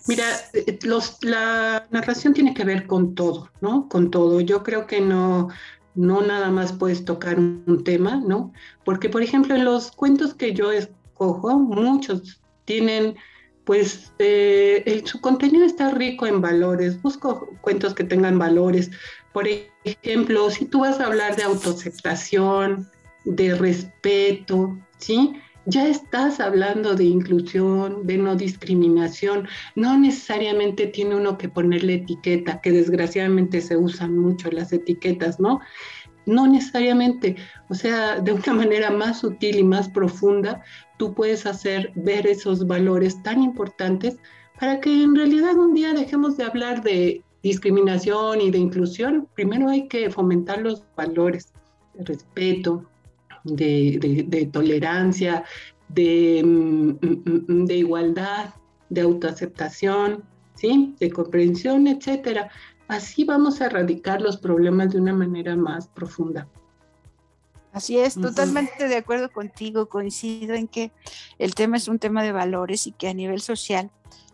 [0.08, 0.78] Mira, eh,
[1.22, 3.90] la narración tiene que ver con todo, ¿no?
[3.90, 4.40] Con todo.
[4.40, 5.50] Yo creo que no,
[5.96, 8.54] no nada más puedes tocar un tema, ¿no?
[8.86, 13.16] Porque, por ejemplo, en los cuentos que yo escojo, muchos tienen
[13.64, 17.02] pues eh, su contenido está rico en valores.
[17.02, 18.92] Busco cuentos que tengan valores.
[19.34, 19.48] Por
[19.84, 22.88] ejemplo, si tú vas a hablar de autoaceptación,
[23.26, 25.36] de respeto, ¿sí?
[25.66, 29.48] Ya estás hablando de inclusión, de no discriminación.
[29.76, 35.60] No necesariamente tiene uno que ponerle etiqueta, que desgraciadamente se usan mucho las etiquetas, ¿no?
[36.26, 37.36] No necesariamente,
[37.70, 40.64] o sea, de una manera más sutil y más profunda,
[40.98, 44.18] tú puedes hacer ver esos valores tan importantes
[44.60, 49.28] para que en realidad un día dejemos de hablar de discriminación y de inclusión.
[49.36, 51.52] Primero hay que fomentar los valores
[51.96, 52.86] de respeto,
[53.44, 55.44] de, tolerancia,
[55.90, 58.54] de, mm, mm, de igualdad,
[58.90, 60.24] de autoaceptación,
[60.56, 60.96] ¿sí?
[61.00, 62.50] de comprensión, etcétera.
[62.88, 66.48] Así vamos a erradicar los problemas de una manera más profunda.
[67.72, 70.92] Así es, totalmente de acuerdo contigo, coincido en que
[71.40, 73.90] el tema es un tema de valores y que a nivel social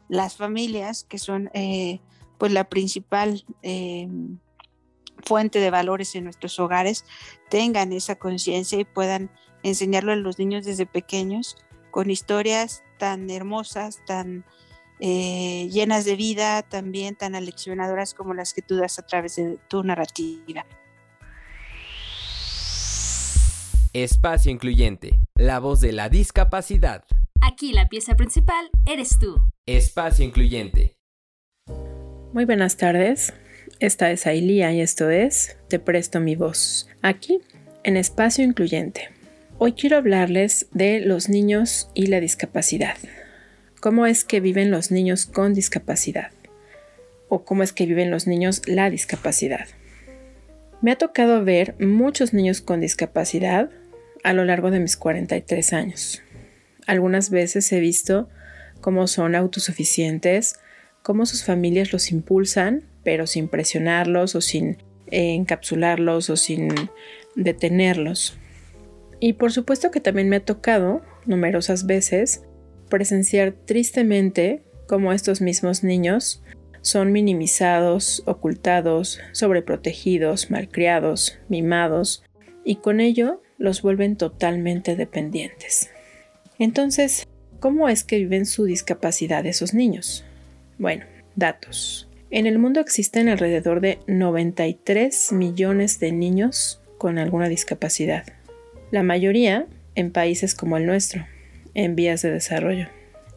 [0.10, 2.00] las familias, que son eh,
[2.40, 4.08] pues la principal eh,
[5.26, 7.06] fuente de valores en nuestros hogares,
[7.50, 9.30] tengan esa conciencia y puedan
[9.64, 11.58] enseñarlo a los niños desde pequeños
[11.92, 14.46] con historias tan hermosas, tan
[15.00, 19.58] eh, llenas de vida, también tan aleccionadoras como las que tú das a través de
[19.68, 20.66] tu narrativa.
[23.94, 27.04] Espacio Incluyente, la voz de la discapacidad.
[27.42, 29.38] Aquí la pieza principal eres tú.
[29.66, 30.98] Espacio Incluyente.
[32.34, 33.34] Muy buenas tardes.
[33.80, 36.90] Esta es Ailía y esto es Te presto mi voz.
[37.04, 37.42] Aquí
[37.84, 39.10] en Espacio Incluyente.
[39.60, 42.96] Hoy quiero hablarles de los niños y la discapacidad.
[43.80, 46.32] ¿Cómo es que viven los niños con discapacidad?
[47.30, 49.68] ¿O cómo es que viven los niños la discapacidad?
[50.82, 53.70] Me ha tocado ver muchos niños con discapacidad
[54.24, 56.24] a lo largo de mis 43 años.
[56.88, 58.28] Algunas veces he visto
[58.82, 60.56] cómo son autosuficientes,
[61.04, 64.72] cómo sus familias los impulsan, pero sin presionarlos o sin
[65.12, 66.68] eh, encapsularlos o sin
[67.36, 68.38] detenerlos.
[69.22, 72.44] Y por supuesto que también me ha tocado numerosas veces
[72.90, 76.44] presenciar tristemente cómo estos mismos niños
[76.82, 82.26] son minimizados, ocultados, sobreprotegidos, malcriados, mimados,
[82.66, 85.92] y con ello los vuelven totalmente dependientes.
[86.60, 87.26] Entonces,
[87.62, 90.26] ¿cómo es que viven su discapacidad esos niños?
[90.78, 91.06] Bueno,
[91.38, 92.07] datos.
[92.30, 98.26] En el mundo existen alrededor de 93 millones de niños con alguna discapacidad.
[98.92, 99.66] La mayoría
[99.96, 101.26] en países como el nuestro,
[101.74, 102.88] en vías de desarrollo.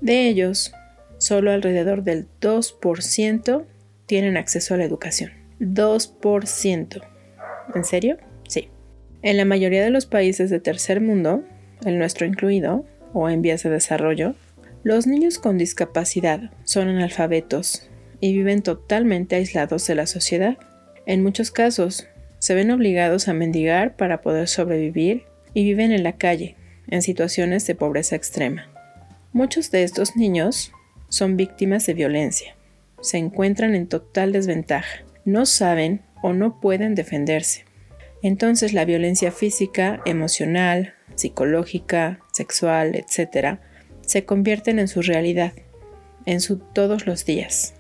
[0.00, 0.72] De ellos,
[1.18, 3.64] solo alrededor del 2%
[4.06, 5.30] tienen acceso a la educación.
[5.60, 7.00] 2%.
[7.74, 8.18] ¿En serio?
[9.22, 11.44] En la mayoría de los países de tercer mundo,
[11.84, 14.34] el nuestro incluido, o en vías de desarrollo,
[14.82, 17.89] los niños con discapacidad son analfabetos
[18.20, 20.58] y viven totalmente aislados de la sociedad.
[21.06, 22.06] En muchos casos,
[22.38, 26.56] se ven obligados a mendigar para poder sobrevivir y viven en la calle,
[26.88, 28.68] en situaciones de pobreza extrema.
[29.32, 30.72] Muchos de estos niños
[31.08, 32.56] son víctimas de violencia.
[33.00, 37.64] Se encuentran en total desventaja, no saben o no pueden defenderse.
[38.22, 43.58] Entonces la violencia física, emocional, psicológica, sexual, etc.,
[44.02, 45.52] se convierten en su realidad,
[46.26, 47.74] en su todos los días.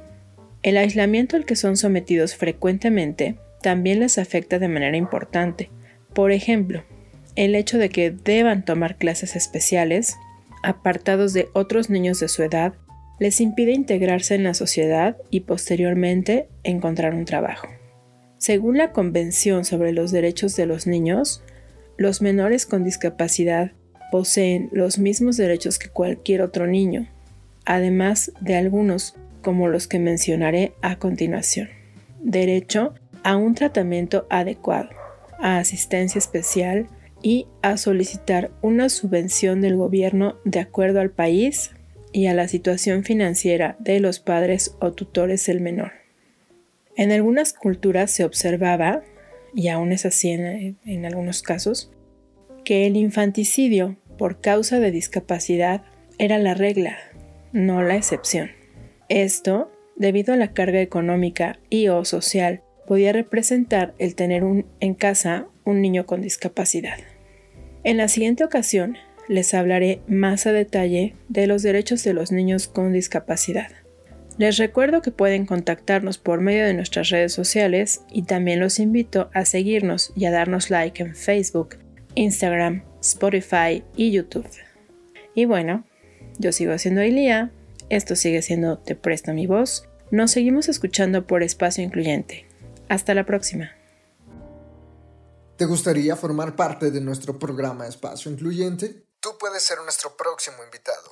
[0.62, 5.70] El aislamiento al que son sometidos frecuentemente también les afecta de manera importante.
[6.14, 6.84] Por ejemplo,
[7.36, 10.16] el hecho de que deban tomar clases especiales,
[10.62, 12.74] apartados de otros niños de su edad,
[13.18, 17.68] les impide integrarse en la sociedad y posteriormente encontrar un trabajo.
[18.38, 21.42] Según la Convención sobre los Derechos de los Niños,
[21.98, 23.72] los menores con discapacidad
[24.10, 27.06] poseen los mismos derechos que cualquier otro niño,
[27.66, 31.68] además de algunos como los que mencionaré a continuación.
[32.20, 34.90] Derecho a un tratamiento adecuado,
[35.38, 36.88] a asistencia especial
[37.22, 41.72] y a solicitar una subvención del gobierno de acuerdo al país
[42.12, 45.92] y a la situación financiera de los padres o tutores del menor.
[46.96, 49.02] En algunas culturas se observaba,
[49.54, 51.90] y aún es así en, algunos casos,
[52.64, 55.82] que el infanticidio por causa de discapacidad
[56.18, 56.98] era la regla,
[57.52, 58.50] no la excepción.
[59.10, 64.44] Esto, debido a la carga económica y o social, podía representar el tener
[64.78, 66.96] en casa un niño con discapacidad.
[67.82, 68.96] En la siguiente ocasión
[69.28, 73.72] les hablaré más a detalle de los derechos de los niños con discapacidad.
[74.38, 79.28] Les recuerdo que pueden contactarnos por medio de nuestras redes sociales y también los invito
[79.34, 81.78] a seguirnos y a darnos like en Facebook,
[82.14, 84.48] Instagram, Spotify y YouTube.
[85.34, 85.84] Y bueno,
[86.38, 87.50] yo sigo siendo Elia,
[87.90, 92.46] esto sigue siendo Te Presto mi voz, nos seguimos escuchando por Espacio Incluyente.
[92.88, 93.72] Hasta la próxima.
[95.56, 99.04] ¿Te gustaría formar parte de nuestro programa Espacio Incluyente?
[99.22, 101.02] Tú puedes ser nuestro próximo invitado.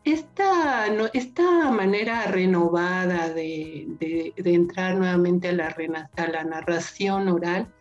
[0.04, 3.88] Esta, esta manera renovada de,
[4.46, 7.74] entrar nuevamente a la, a la narración oral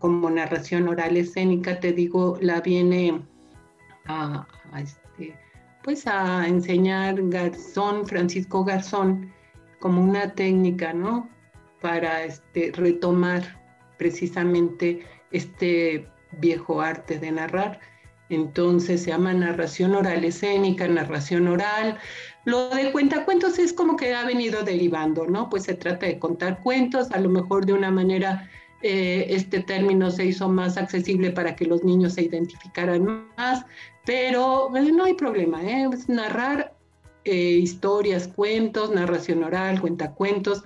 [0.00, 3.22] como narración oral escénica, te digo, la viene
[4.06, 4.44] a,
[4.76, 5.38] este,
[5.84, 9.32] pues a enseñar Garzón, Francisco Garzón,
[9.78, 11.28] como una técnica, ¿no?
[11.80, 13.62] Para este, retomar
[13.98, 17.80] precisamente este viejo arte de narrar.
[18.28, 21.98] Entonces se llama narración oral escénica, narración oral.
[22.44, 25.50] Lo de cuentacuentos es como que ha venido derivando, ¿no?
[25.50, 28.48] Pues se trata de contar cuentos, a lo mejor de una manera
[28.82, 33.66] eh, este término se hizo más accesible para que los niños se identificaran más,
[34.06, 35.86] pero eh, no hay problema, ¿eh?
[35.92, 36.74] es narrar
[37.22, 40.64] historias, cuentos, narración oral, cuentacuentos,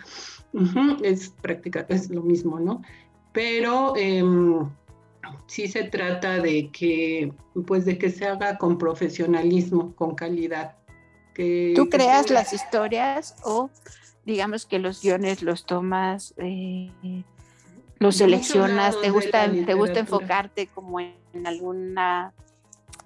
[1.02, 2.80] es práctica, es lo mismo, ¿no?
[3.32, 4.70] Pero em,
[5.46, 7.32] sí se trata de que,
[7.66, 10.76] pues de que se haga con profesionalismo, con calidad.
[11.34, 13.70] Que, ¿Tú creas las historias o
[14.24, 16.34] digamos que los guiones los tomas
[17.98, 21.14] lo seleccionas, te gusta, te gusta enfocarte como en,
[21.46, 22.32] alguna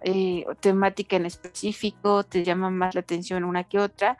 [0.03, 4.19] eh, temática en específico, te llama más la atención una que otra,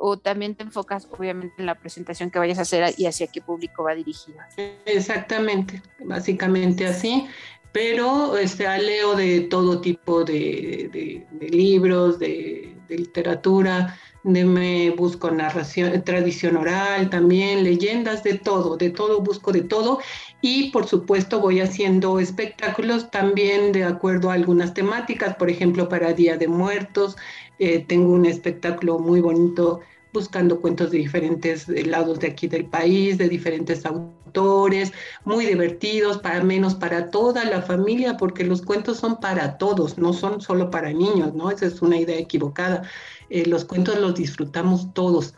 [0.00, 3.40] o también te enfocas obviamente en la presentación que vayas a hacer y hacia qué
[3.40, 4.48] público va dirigida.
[4.86, 7.26] Exactamente, básicamente así,
[7.72, 16.56] pero este, leo de todo tipo de, libros, de, de literatura, me busco narración, tradición
[16.56, 20.00] oral también, leyendas, de todo, de todo, busco de todo.
[20.42, 26.12] Y por supuesto voy haciendo espectáculos también de acuerdo a algunas temáticas, por ejemplo, para
[26.12, 27.16] Día de Muertos,
[27.58, 29.80] eh, tengo un espectáculo muy bonito
[30.12, 34.92] buscando cuentos de diferentes lados de aquí del país, de diferentes autores,
[35.24, 40.12] muy divertidos, para menos para toda la familia, porque los cuentos son para todos, no
[40.12, 41.50] son solo para niños, ¿no?
[41.50, 42.82] Esa es una idea equivocada.
[43.28, 45.34] Eh, los cuentos los disfrutamos todos.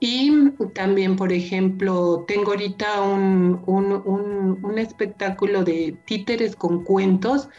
[0.00, 7.50] Y también, por ejemplo, tengo ahorita un, un, espectáculo de títeres con cuentos,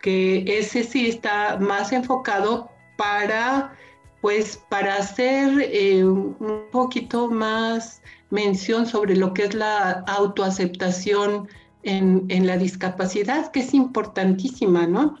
[0.00, 3.76] que ese sí está más enfocado para,
[4.24, 8.00] pues, para hacer eh, un poquito más
[8.30, 11.46] mención sobre lo que es la autoaceptación
[11.82, 15.18] en, en la discapacidad, que es importantísima, ¿no?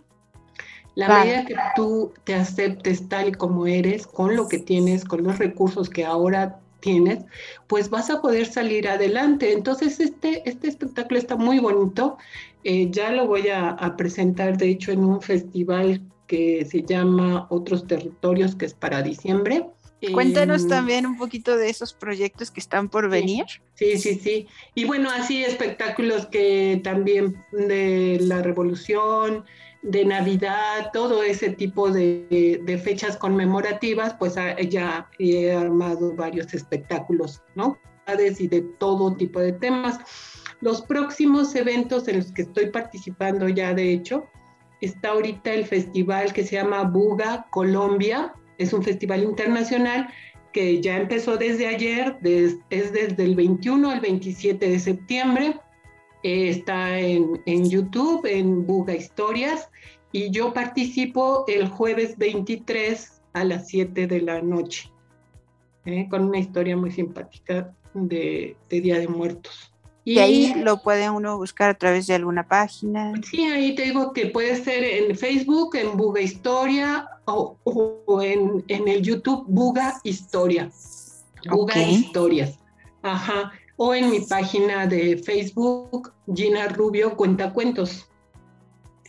[0.94, 5.22] La medida que tú te aceptes tal y como eres, con lo que tienes, con
[5.22, 7.26] los recursos que ahora tienes,
[7.66, 9.52] pues vas a poder salir adelante.
[9.52, 12.16] Entonces, este, este espectáculo está muy bonito.
[12.62, 17.86] Eh, ya lo voy a, presentar, de hecho, en un festival que se llama Otros
[17.86, 19.66] Territorios, que es para diciembre.
[20.12, 23.46] Cuéntanos em, también un poquito de esos proyectos que están por venir.
[23.74, 24.46] Sí, sí, sí.
[24.74, 29.44] Y bueno, así espectáculos que también de la revolución,
[29.82, 34.34] de Navidad, todo ese tipo de, fechas conmemorativas, pues
[34.68, 37.78] ya he armado varios espectáculos, ¿no?
[38.38, 39.98] Y de todo tipo de temas.
[40.60, 44.26] Los próximos eventos en los que estoy participando ya, de hecho,
[44.84, 50.08] está ahorita el festival que se llama Buga Colombia, es un festival internacional
[50.52, 55.60] que ya empezó desde ayer, es desde el 21 al 27 de septiembre
[56.24, 59.68] está en, YouTube, en Buga Historias,
[60.10, 64.90] y yo participo el jueves 23 a las 7 de la noche,
[65.84, 66.08] ¿eh?
[66.08, 69.73] con una historia muy simpática de, Día de Muertos.
[70.04, 73.12] Y, ahí lo puede uno buscar a través de alguna página.
[73.28, 77.56] Sí, ahí te digo que puede ser en Facebook, en Buga Historia o,
[78.20, 80.70] en, el YouTube Buga Historia.
[81.50, 82.58] Buga Historias.
[83.02, 88.08] Ajá o en mi página de Facebook, Gina Rubio Cuenta Cuentos.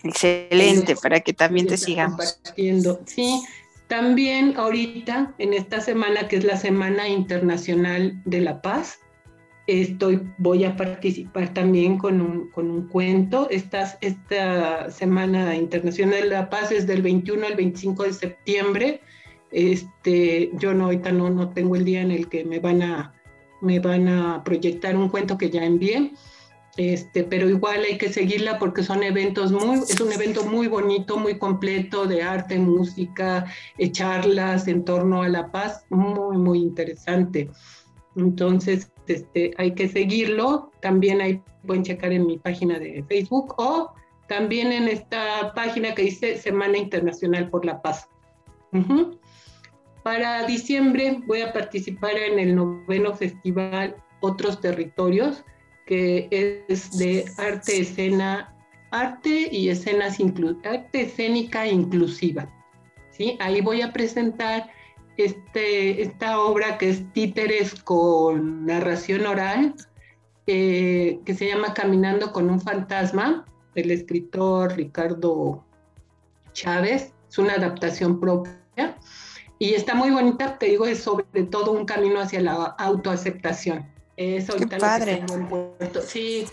[0.03, 2.39] Excelente, para que también te sigamos.
[3.05, 3.43] Sí,
[3.87, 8.99] también ahorita, en esta semana, que es la Semana Internacional de la Paz,
[9.67, 13.49] estoy, voy a participar también con un, con un cuento.
[13.49, 19.01] Esta, esta Semana Internacional de la Paz es del 21 al 25 de septiembre.
[19.51, 23.15] Este, yo no, ahorita no, no tengo el día en el que me van a
[23.61, 26.11] me van a proyectar un cuento que ya envié.
[26.77, 31.17] Este, pero igual hay que seguirla porque son eventos muy, es un evento muy bonito,
[31.17, 33.45] muy completo de arte, música,
[33.77, 37.49] eh, charlas en torno a la paz, muy, muy interesante.
[38.15, 40.71] Entonces, este, hay que seguirlo.
[40.81, 43.93] También ahí pueden checar en mi página de Facebook o
[44.27, 48.09] también en esta página que dice Semana Internacional por la Paz.
[50.03, 55.43] Para diciembre voy a participar en el noveno festival Otros Territorios,
[55.85, 58.53] que es de arte escena,
[58.91, 60.17] arte y escenas
[60.63, 62.49] arte escénica inclusiva.
[63.11, 63.37] ¿sí?
[63.39, 64.69] Ahí voy a presentar
[65.17, 69.75] este, esta obra que es títeres con narración oral,
[70.47, 75.63] eh, que se llama Caminando con un fantasma, del escritor Ricardo
[76.53, 77.13] Chávez.
[77.29, 78.55] Es una adaptación propia
[79.59, 83.85] y está muy bonita, te digo, es sobre todo un camino hacia la autoaceptación.
[84.17, 85.25] Es ahorita Qué padre.
[86.05, 86.45] Sí.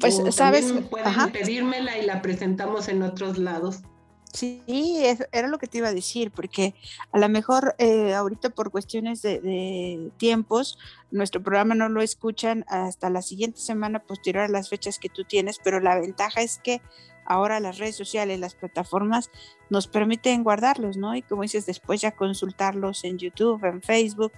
[0.00, 0.72] Pues, ¿sabes?
[0.90, 3.82] Pueden pedírmela y la presentamos en otros lados.
[4.32, 6.74] Sí, era lo que te iba a decir, porque
[7.12, 10.78] a lo mejor eh, ahorita por cuestiones de, tiempos,
[11.10, 15.24] nuestro programa no lo escuchan hasta la siguiente semana posterior a las fechas que tú
[15.24, 16.80] tienes, pero la ventaja es que
[17.26, 19.30] ahora las redes sociales, las plataformas
[19.68, 21.14] nos permiten guardarlos, ¿no?
[21.14, 24.32] Y como dices, después ya consultarlos en YouTube, en Facebook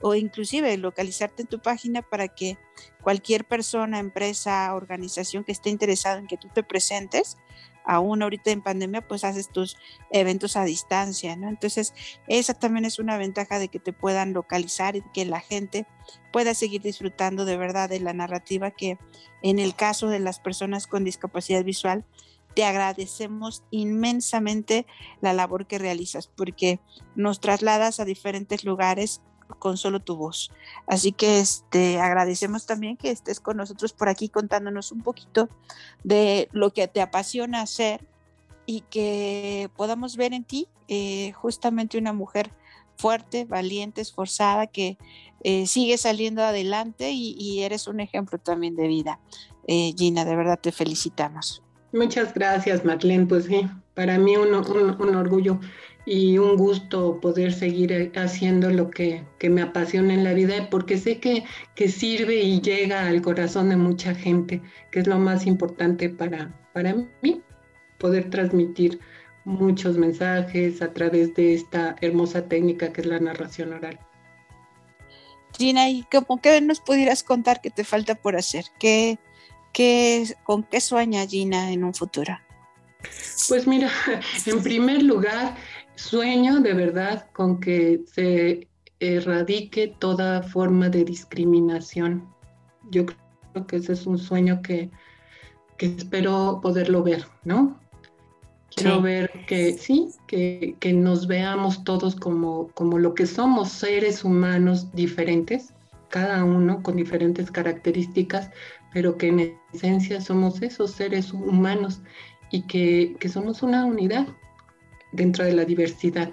[0.00, 2.56] o inclusive localizarte en tu página para que
[3.02, 7.36] cualquier persona, empresa, organización que esté interesada en que tú te presentes,
[7.88, 9.78] aún ahorita en pandemia, pues haces tus
[10.10, 11.48] eventos a distancia, ¿no?
[11.48, 11.94] Entonces,
[12.28, 15.86] esa también es una ventaja de que te puedan localizar y que la gente
[16.30, 18.98] pueda seguir disfrutando de verdad de la narrativa que
[19.42, 22.04] en el caso de las personas con discapacidad visual,
[22.54, 24.86] te agradecemos inmensamente
[25.22, 26.80] la labor que realizas porque
[27.14, 29.22] nos trasladas a diferentes lugares
[29.58, 30.50] con solo tu voz.
[30.86, 35.48] Así que este, agradecemos también que estés con nosotros por aquí contándonos un poquito
[36.04, 38.04] de lo que te apasiona hacer
[38.66, 42.50] y que podamos ver en ti eh, justamente una mujer
[42.96, 44.98] fuerte, valiente, esforzada, que
[45.44, 49.20] eh, sigue saliendo adelante y, eres un ejemplo también de vida.
[49.66, 51.62] Eh, Gina, de verdad te felicitamos.
[51.92, 53.26] Muchas gracias, Marlene.
[53.26, 55.60] Pues sí, para mí un, un orgullo
[56.10, 60.96] y un gusto poder seguir eh, haciendo lo que, me apasiona en la vida porque
[60.96, 61.44] sé que,
[61.74, 66.58] que, sirve y llega al corazón de mucha gente, que es lo más importante para,
[66.72, 67.42] para mí,
[67.98, 68.98] poder transmitir
[69.44, 73.98] muchos mensajes a través de esta hermosa técnica que es la narración oral.
[75.58, 78.64] Gina, ¿y cómo qué nos pudieras contar que te falta por hacer?
[78.78, 79.18] ¿Qué,
[79.74, 82.38] qué, ¿Con qué sueña Gina en un futuro?
[83.48, 83.90] Pues mira,
[84.46, 85.56] en primer lugar,
[85.98, 88.68] Sueño de verdad con que se
[89.00, 92.24] erradique toda forma de discriminación.
[92.92, 94.90] Yo creo que ese es un sueño que,
[95.78, 97.80] espero poderlo ver, ¿no?
[98.76, 104.92] Quiero ver que sí, que, nos veamos todos como, como lo que somos, seres humanos
[104.92, 105.74] diferentes,
[106.10, 108.50] cada uno con diferentes características,
[108.92, 112.02] pero que en esencia somos esos seres humanos
[112.52, 114.28] y que, que somos una unidad,
[115.12, 116.30] dentro de la diversidad.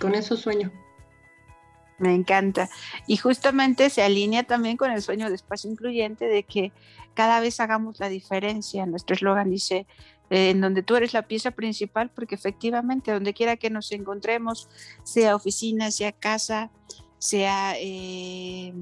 [0.00, 0.72] Con eso sueño.
[1.98, 2.68] Me encanta.
[3.06, 6.72] Y justamente se alinea también con el sueño de espacio incluyente de que
[7.14, 8.84] cada vez hagamos la diferencia.
[8.86, 9.86] Nuestro eslogan dice,
[10.30, 14.68] eh, en donde tú eres la pieza principal, porque efectivamente, donde quiera que nos encontremos,
[15.04, 16.70] sea oficina, sea casa,
[17.18, 18.74] sea eh,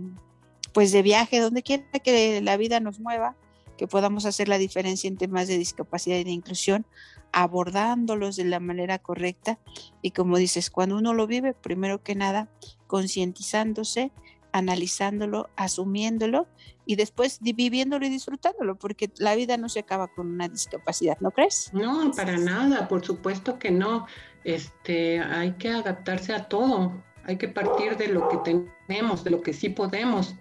[0.72, 3.36] pues de viaje, donde quiera que la vida nos mueva,
[3.76, 6.86] que podamos hacer la diferencia en temas de discapacidad y de inclusión,
[7.32, 9.58] abordándolos de la manera correcta
[10.02, 12.48] y como dices, cuando uno lo vive, primero que nada,
[12.86, 14.12] concientizándose,
[14.52, 16.46] analizándolo, asumiéndolo
[16.84, 21.30] y después viviéndolo y disfrutándolo, porque la vida no se acaba con una discapacidad, ¿no
[21.30, 21.70] crees?
[21.72, 24.06] No, para nada, por supuesto que no.
[24.44, 26.92] Este, hay que adaptarse a todo,
[27.24, 30.34] hay que partir de lo que tenemos, de lo que sí podemos,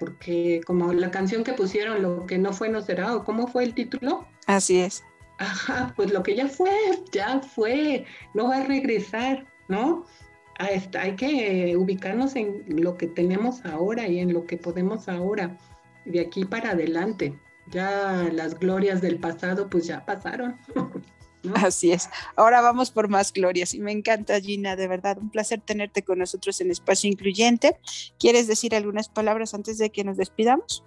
[0.00, 3.64] porque como la canción que pusieron, lo que no fue no será, o cómo fue
[3.64, 4.26] el título.
[4.46, 5.04] Así es.
[5.38, 6.70] Ajá, pues lo que ya fue,
[7.12, 10.04] ya fue, no va a regresar, ¿no?
[10.58, 15.58] hay que ubicarnos en lo que tenemos ahora y en lo que podemos ahora,
[16.04, 17.38] de aquí para adelante.
[17.68, 20.56] Ya las glorias del pasado, pues ya pasaron.
[21.54, 22.08] Así es.
[22.36, 26.18] Ahora vamos por más glorias y me encanta Gina, de verdad, un placer tenerte con
[26.18, 27.76] nosotros en Espacio Incluyente.
[28.18, 30.84] ¿Quieres decir algunas palabras antes de que nos despidamos?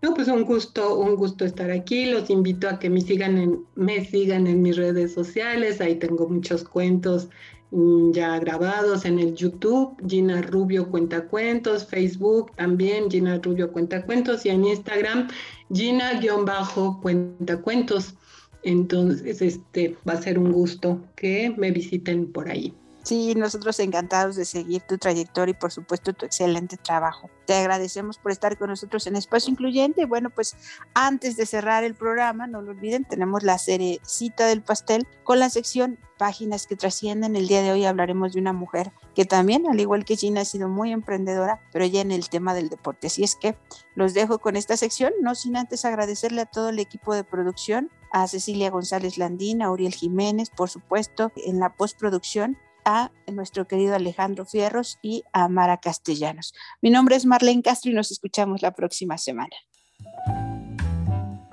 [0.00, 2.06] No, pues un gusto, un gusto estar aquí.
[2.06, 5.80] Los invito a que me sigan en, me sigan en mis redes sociales.
[5.80, 7.28] Ahí tengo muchos cuentos
[7.72, 14.06] mm, ya grabados en el YouTube, Gina Rubio Cuenta Cuentos, Facebook también, Gina Rubio Cuenta
[14.06, 15.28] Cuentos y en Instagram,
[15.72, 18.14] Gina-Cuenta Cuentos.
[18.62, 22.72] Entonces, este va a ser un gusto que me visiten por ahí.
[23.08, 27.30] Sí, nosotros encantados de seguir tu trayectoria y por supuesto tu excelente trabajo.
[27.46, 30.04] Te agradecemos por estar con nosotros en Espacio Incluyente.
[30.04, 30.54] Bueno, pues
[30.92, 35.38] antes de cerrar el programa, no lo olviden, tenemos la serie Cita del Pastel con
[35.38, 37.34] la sección Páginas que trascienden.
[37.34, 40.44] El día de hoy hablaremos de una mujer que también, al igual que Gina, ha
[40.44, 43.06] sido muy emprendedora, pero ya en el tema del deporte.
[43.06, 43.56] Así es que
[43.94, 47.90] los dejo con esta sección, no sin antes agradecerle a todo el equipo de producción,
[48.12, 52.58] a Cecilia González Landín, a Uriel Jiménez, por supuesto, en la postproducción,
[52.88, 56.54] a nuestro querido Alejandro Fierros y a Mara Castellanos.
[56.80, 59.54] Mi nombre es Marlene Castro y nos escuchamos la próxima semana.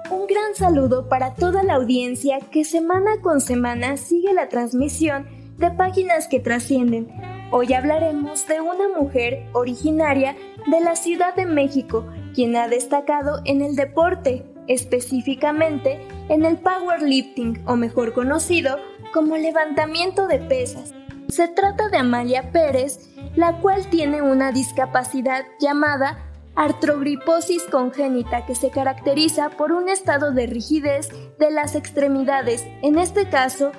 [0.10, 5.28] Un gran saludo para toda la audiencia que semana con semana sigue la transmisión
[5.58, 7.12] de Páginas que Trascienden.
[7.52, 10.38] Hoy hablaremos de una mujer originaria
[10.72, 17.62] de la Ciudad de México, quien ha destacado en el deporte, específicamente en el powerlifting
[17.68, 18.78] o mejor conocido
[19.14, 20.94] como levantamiento de pesas.
[21.36, 26.18] Se trata de Amalia Pérez, la cual tiene una discapacidad llamada
[26.56, 32.66] artrogriposis congénita que se caracteriza por un estado de rigidez de las extremidades.
[32.82, 33.74] En este caso,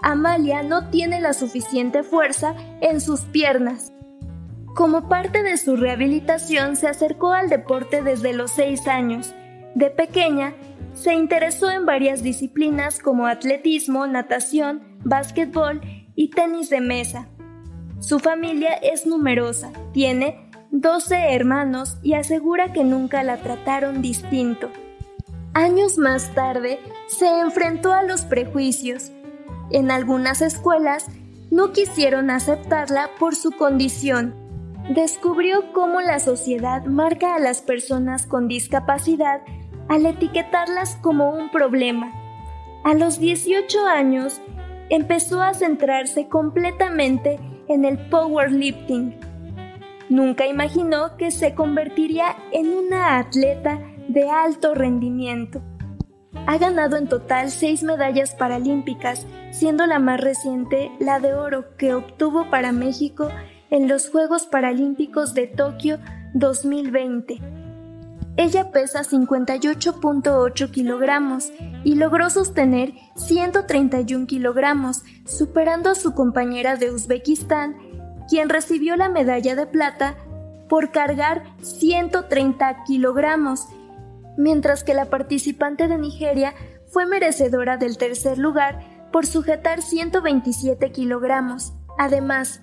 [0.00, 3.92] Amalia no tiene la suficiente fuerza en sus piernas.
[4.76, 9.34] Como parte de su rehabilitación se acercó al deporte desde los 6 años.
[9.74, 10.54] De pequeña,
[10.94, 15.80] se interesó en varias disciplinas como atletismo, natación, básquetbol
[16.14, 17.28] y tenis de mesa.
[18.00, 24.70] Su familia es numerosa, tiene 12 hermanos y asegura que nunca la trataron distinto.
[25.52, 29.10] Años más tarde se enfrentó a los prejuicios.
[29.70, 31.06] En algunas escuelas
[31.50, 34.34] no quisieron aceptarla por su condición.
[34.94, 39.42] Descubrió cómo la sociedad marca a las personas con discapacidad
[39.88, 42.12] al etiquetarlas como un problema.
[42.84, 44.40] A los 18 años
[44.90, 47.38] empezó a centrarse completamente
[47.68, 49.18] en el powerlifting.
[50.08, 55.62] Nunca imaginó que se convertiría en una atleta de alto rendimiento.
[56.46, 61.94] Ha ganado en total seis medallas paralímpicas, siendo la más reciente la de oro que
[61.94, 63.28] obtuvo para México
[63.70, 65.98] en los Juegos Paralímpicos de Tokio
[66.34, 67.59] 2020.
[68.40, 71.52] Ella pesa 58.8 kilogramos
[71.84, 77.76] y logró sostener 131 kilogramos, superando a su compañera de Uzbekistán,
[78.30, 80.16] quien recibió la medalla de plata
[80.70, 83.66] por cargar 130 kilogramos,
[84.38, 86.54] mientras que la participante de Nigeria
[86.86, 88.80] fue merecedora del tercer lugar
[89.12, 91.74] por sujetar 127 kilogramos.
[91.98, 92.62] Además,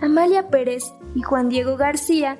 [0.00, 2.38] Amalia Pérez y Juan Diego García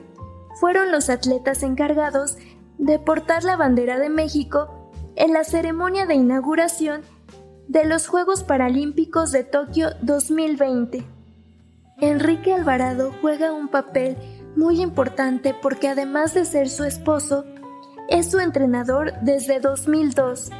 [0.59, 2.37] fueron los atletas encargados
[2.81, 7.03] de portar la bandera de México en la ceremonia de inauguración
[7.69, 11.07] de los Juegos Paralímpicos de Tokio 2020.
[11.99, 14.17] Enrique Alvarado juega un papel
[14.57, 17.45] muy importante porque además de ser su esposo,
[18.09, 20.51] es su entrenador desde 2002.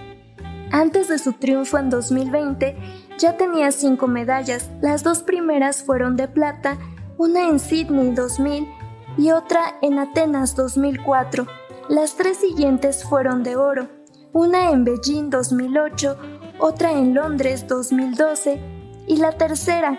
[0.71, 2.77] Antes de su triunfo en 2020,
[3.19, 4.71] ya tenía cinco medallas.
[4.83, 6.79] Las dos primeras fueron de plata,
[7.17, 8.69] una en Sydney 2000
[9.17, 11.60] y otra en Atenas 2004.
[11.91, 13.89] Las tres siguientes fueron de oro,
[14.33, 16.17] una en Beijing 2008,
[16.61, 18.61] otra en Londres 2012
[19.09, 19.99] y la tercera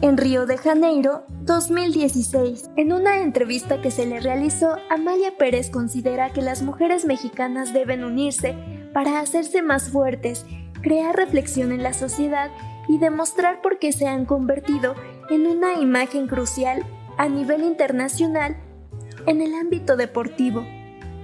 [0.00, 2.70] en Río de Janeiro 2016.
[2.76, 8.02] En una entrevista que se le realizó, Amalia Pérez considera que las mujeres mexicanas deben
[8.02, 8.56] unirse
[8.94, 10.46] para hacerse más fuertes,
[10.80, 12.50] crear reflexión en la sociedad
[12.88, 14.94] y demostrar por qué se han convertido
[15.28, 16.82] en una imagen crucial
[17.18, 18.56] a nivel internacional
[19.26, 20.64] en el ámbito deportivo.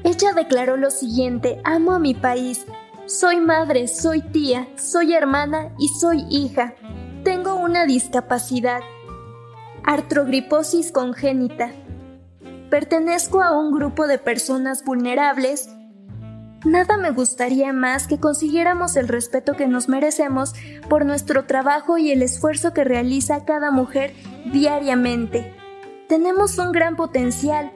[0.07, 2.64] Ella declaró lo siguiente, amo a mi país,
[3.07, 6.74] soy madre, soy tía, soy hermana y soy hija.
[7.24, 8.82] Tengo una discapacidad,
[9.82, 11.72] artrogriposis congénita.
[12.70, 15.70] Pertenezco a un grupo de personas vulnerables.
[16.64, 20.54] Nada me gustaría más que consiguiéramos el respeto que nos merecemos
[20.88, 24.14] por nuestro trabajo y el esfuerzo que realiza cada mujer
[24.52, 25.52] diariamente.
[26.09, 27.72] Tenemos un gran potencial,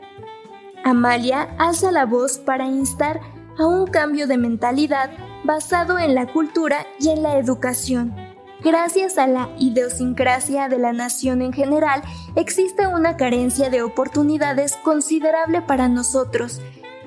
[0.85, 3.21] Amalia alza la voz para instar
[3.59, 5.11] a un cambio de mentalidad
[5.45, 8.15] basado en la cultura y en la educación.
[8.63, 12.03] Gracias a la idiosincrasia de la nación en general,
[12.35, 16.61] existe una carencia de oportunidades considerable para nosotros.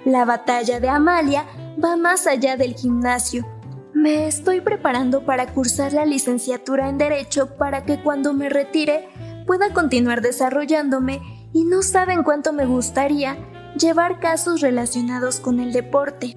[0.05, 1.45] La batalla de Amalia
[1.83, 3.45] va más allá del gimnasio.
[3.93, 9.07] Me estoy preparando para cursar la licenciatura en Derecho para que cuando me retire
[9.45, 11.21] pueda continuar desarrollándome
[11.53, 13.37] y no saben cuánto me gustaría
[13.79, 16.35] llevar casos relacionados con el deporte.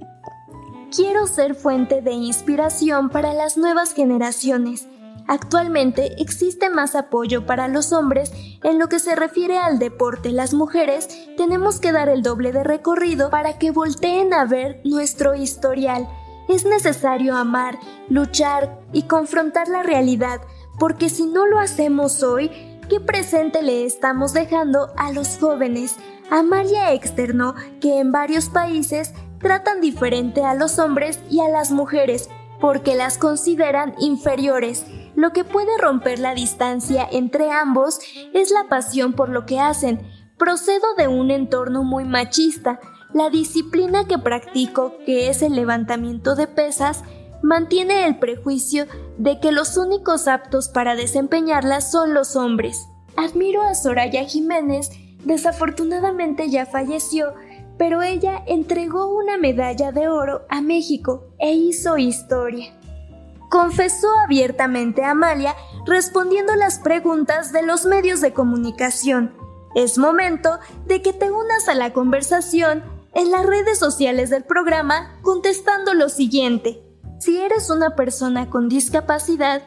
[0.94, 4.86] Quiero ser fuente de inspiración para las nuevas generaciones.
[5.28, 8.32] Actualmente existe más apoyo para los hombres
[8.62, 10.30] en lo que se refiere al deporte.
[10.30, 15.34] Las mujeres tenemos que dar el doble de recorrido para que volteen a ver nuestro
[15.34, 16.08] historial.
[16.48, 17.78] Es necesario amar,
[18.08, 20.40] luchar y confrontar la realidad,
[20.78, 22.50] porque si no lo hacemos hoy,
[22.88, 25.96] ¿qué presente le estamos dejando a los jóvenes?
[26.30, 32.28] Amalia externó que en varios países tratan diferente a los hombres y a las mujeres
[32.60, 34.86] porque las consideran inferiores.
[35.14, 38.00] Lo que puede romper la distancia entre ambos
[38.34, 40.00] es la pasión por lo que hacen.
[40.38, 42.80] Procedo de un entorno muy machista.
[43.14, 47.02] La disciplina que practico, que es el levantamiento de pesas,
[47.42, 52.88] mantiene el prejuicio de que los únicos aptos para desempeñarla son los hombres.
[53.16, 54.90] Admiro a Soraya Jiménez,
[55.26, 57.34] desafortunadamente ya falleció,
[57.76, 62.72] pero ella entregó una medalla de oro a México e hizo historia.
[63.50, 65.54] Confesó abiertamente a Amalia
[65.84, 69.34] respondiendo las preguntas de los medios de comunicación.
[69.74, 72.82] Es momento de que te unas a la conversación
[73.14, 76.82] en las redes sociales del programa contestando lo siguiente.
[77.18, 79.62] Si eres una persona con discapacidad,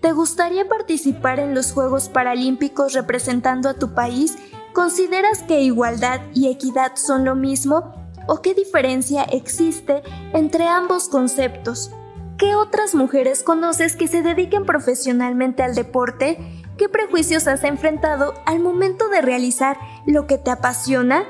[0.00, 4.36] ¿te gustaría participar en los Juegos Paralímpicos representando a tu país
[4.72, 7.94] ¿Consideras que igualdad y equidad son lo mismo?
[8.26, 10.02] ¿O qué diferencia existe
[10.32, 11.90] entre ambos conceptos?
[12.38, 16.38] ¿Qué otras mujeres conoces que se dediquen profesionalmente al deporte?
[16.78, 21.24] ¿Qué prejuicios has enfrentado al momento de realizar lo que te apasiona?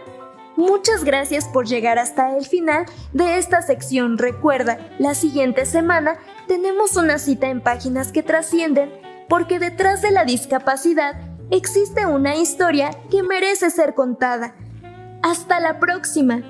[0.56, 4.18] Muchas gracias por llegar hasta el final de esta sección.
[4.18, 6.16] Recuerda, la siguiente semana
[6.46, 8.92] tenemos una cita en páginas que trascienden
[9.28, 14.56] porque detrás de la discapacidad existe una historia que merece ser contada.
[15.22, 16.42] Hasta la próxima.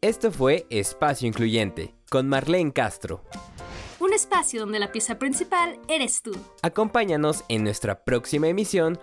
[0.00, 3.22] Esto fue Espacio Incluyente con Marlene Castro.
[3.98, 6.32] Un espacio donde la pieza principal eres tú.
[6.62, 8.98] Acompáñanos en nuestra próxima emisión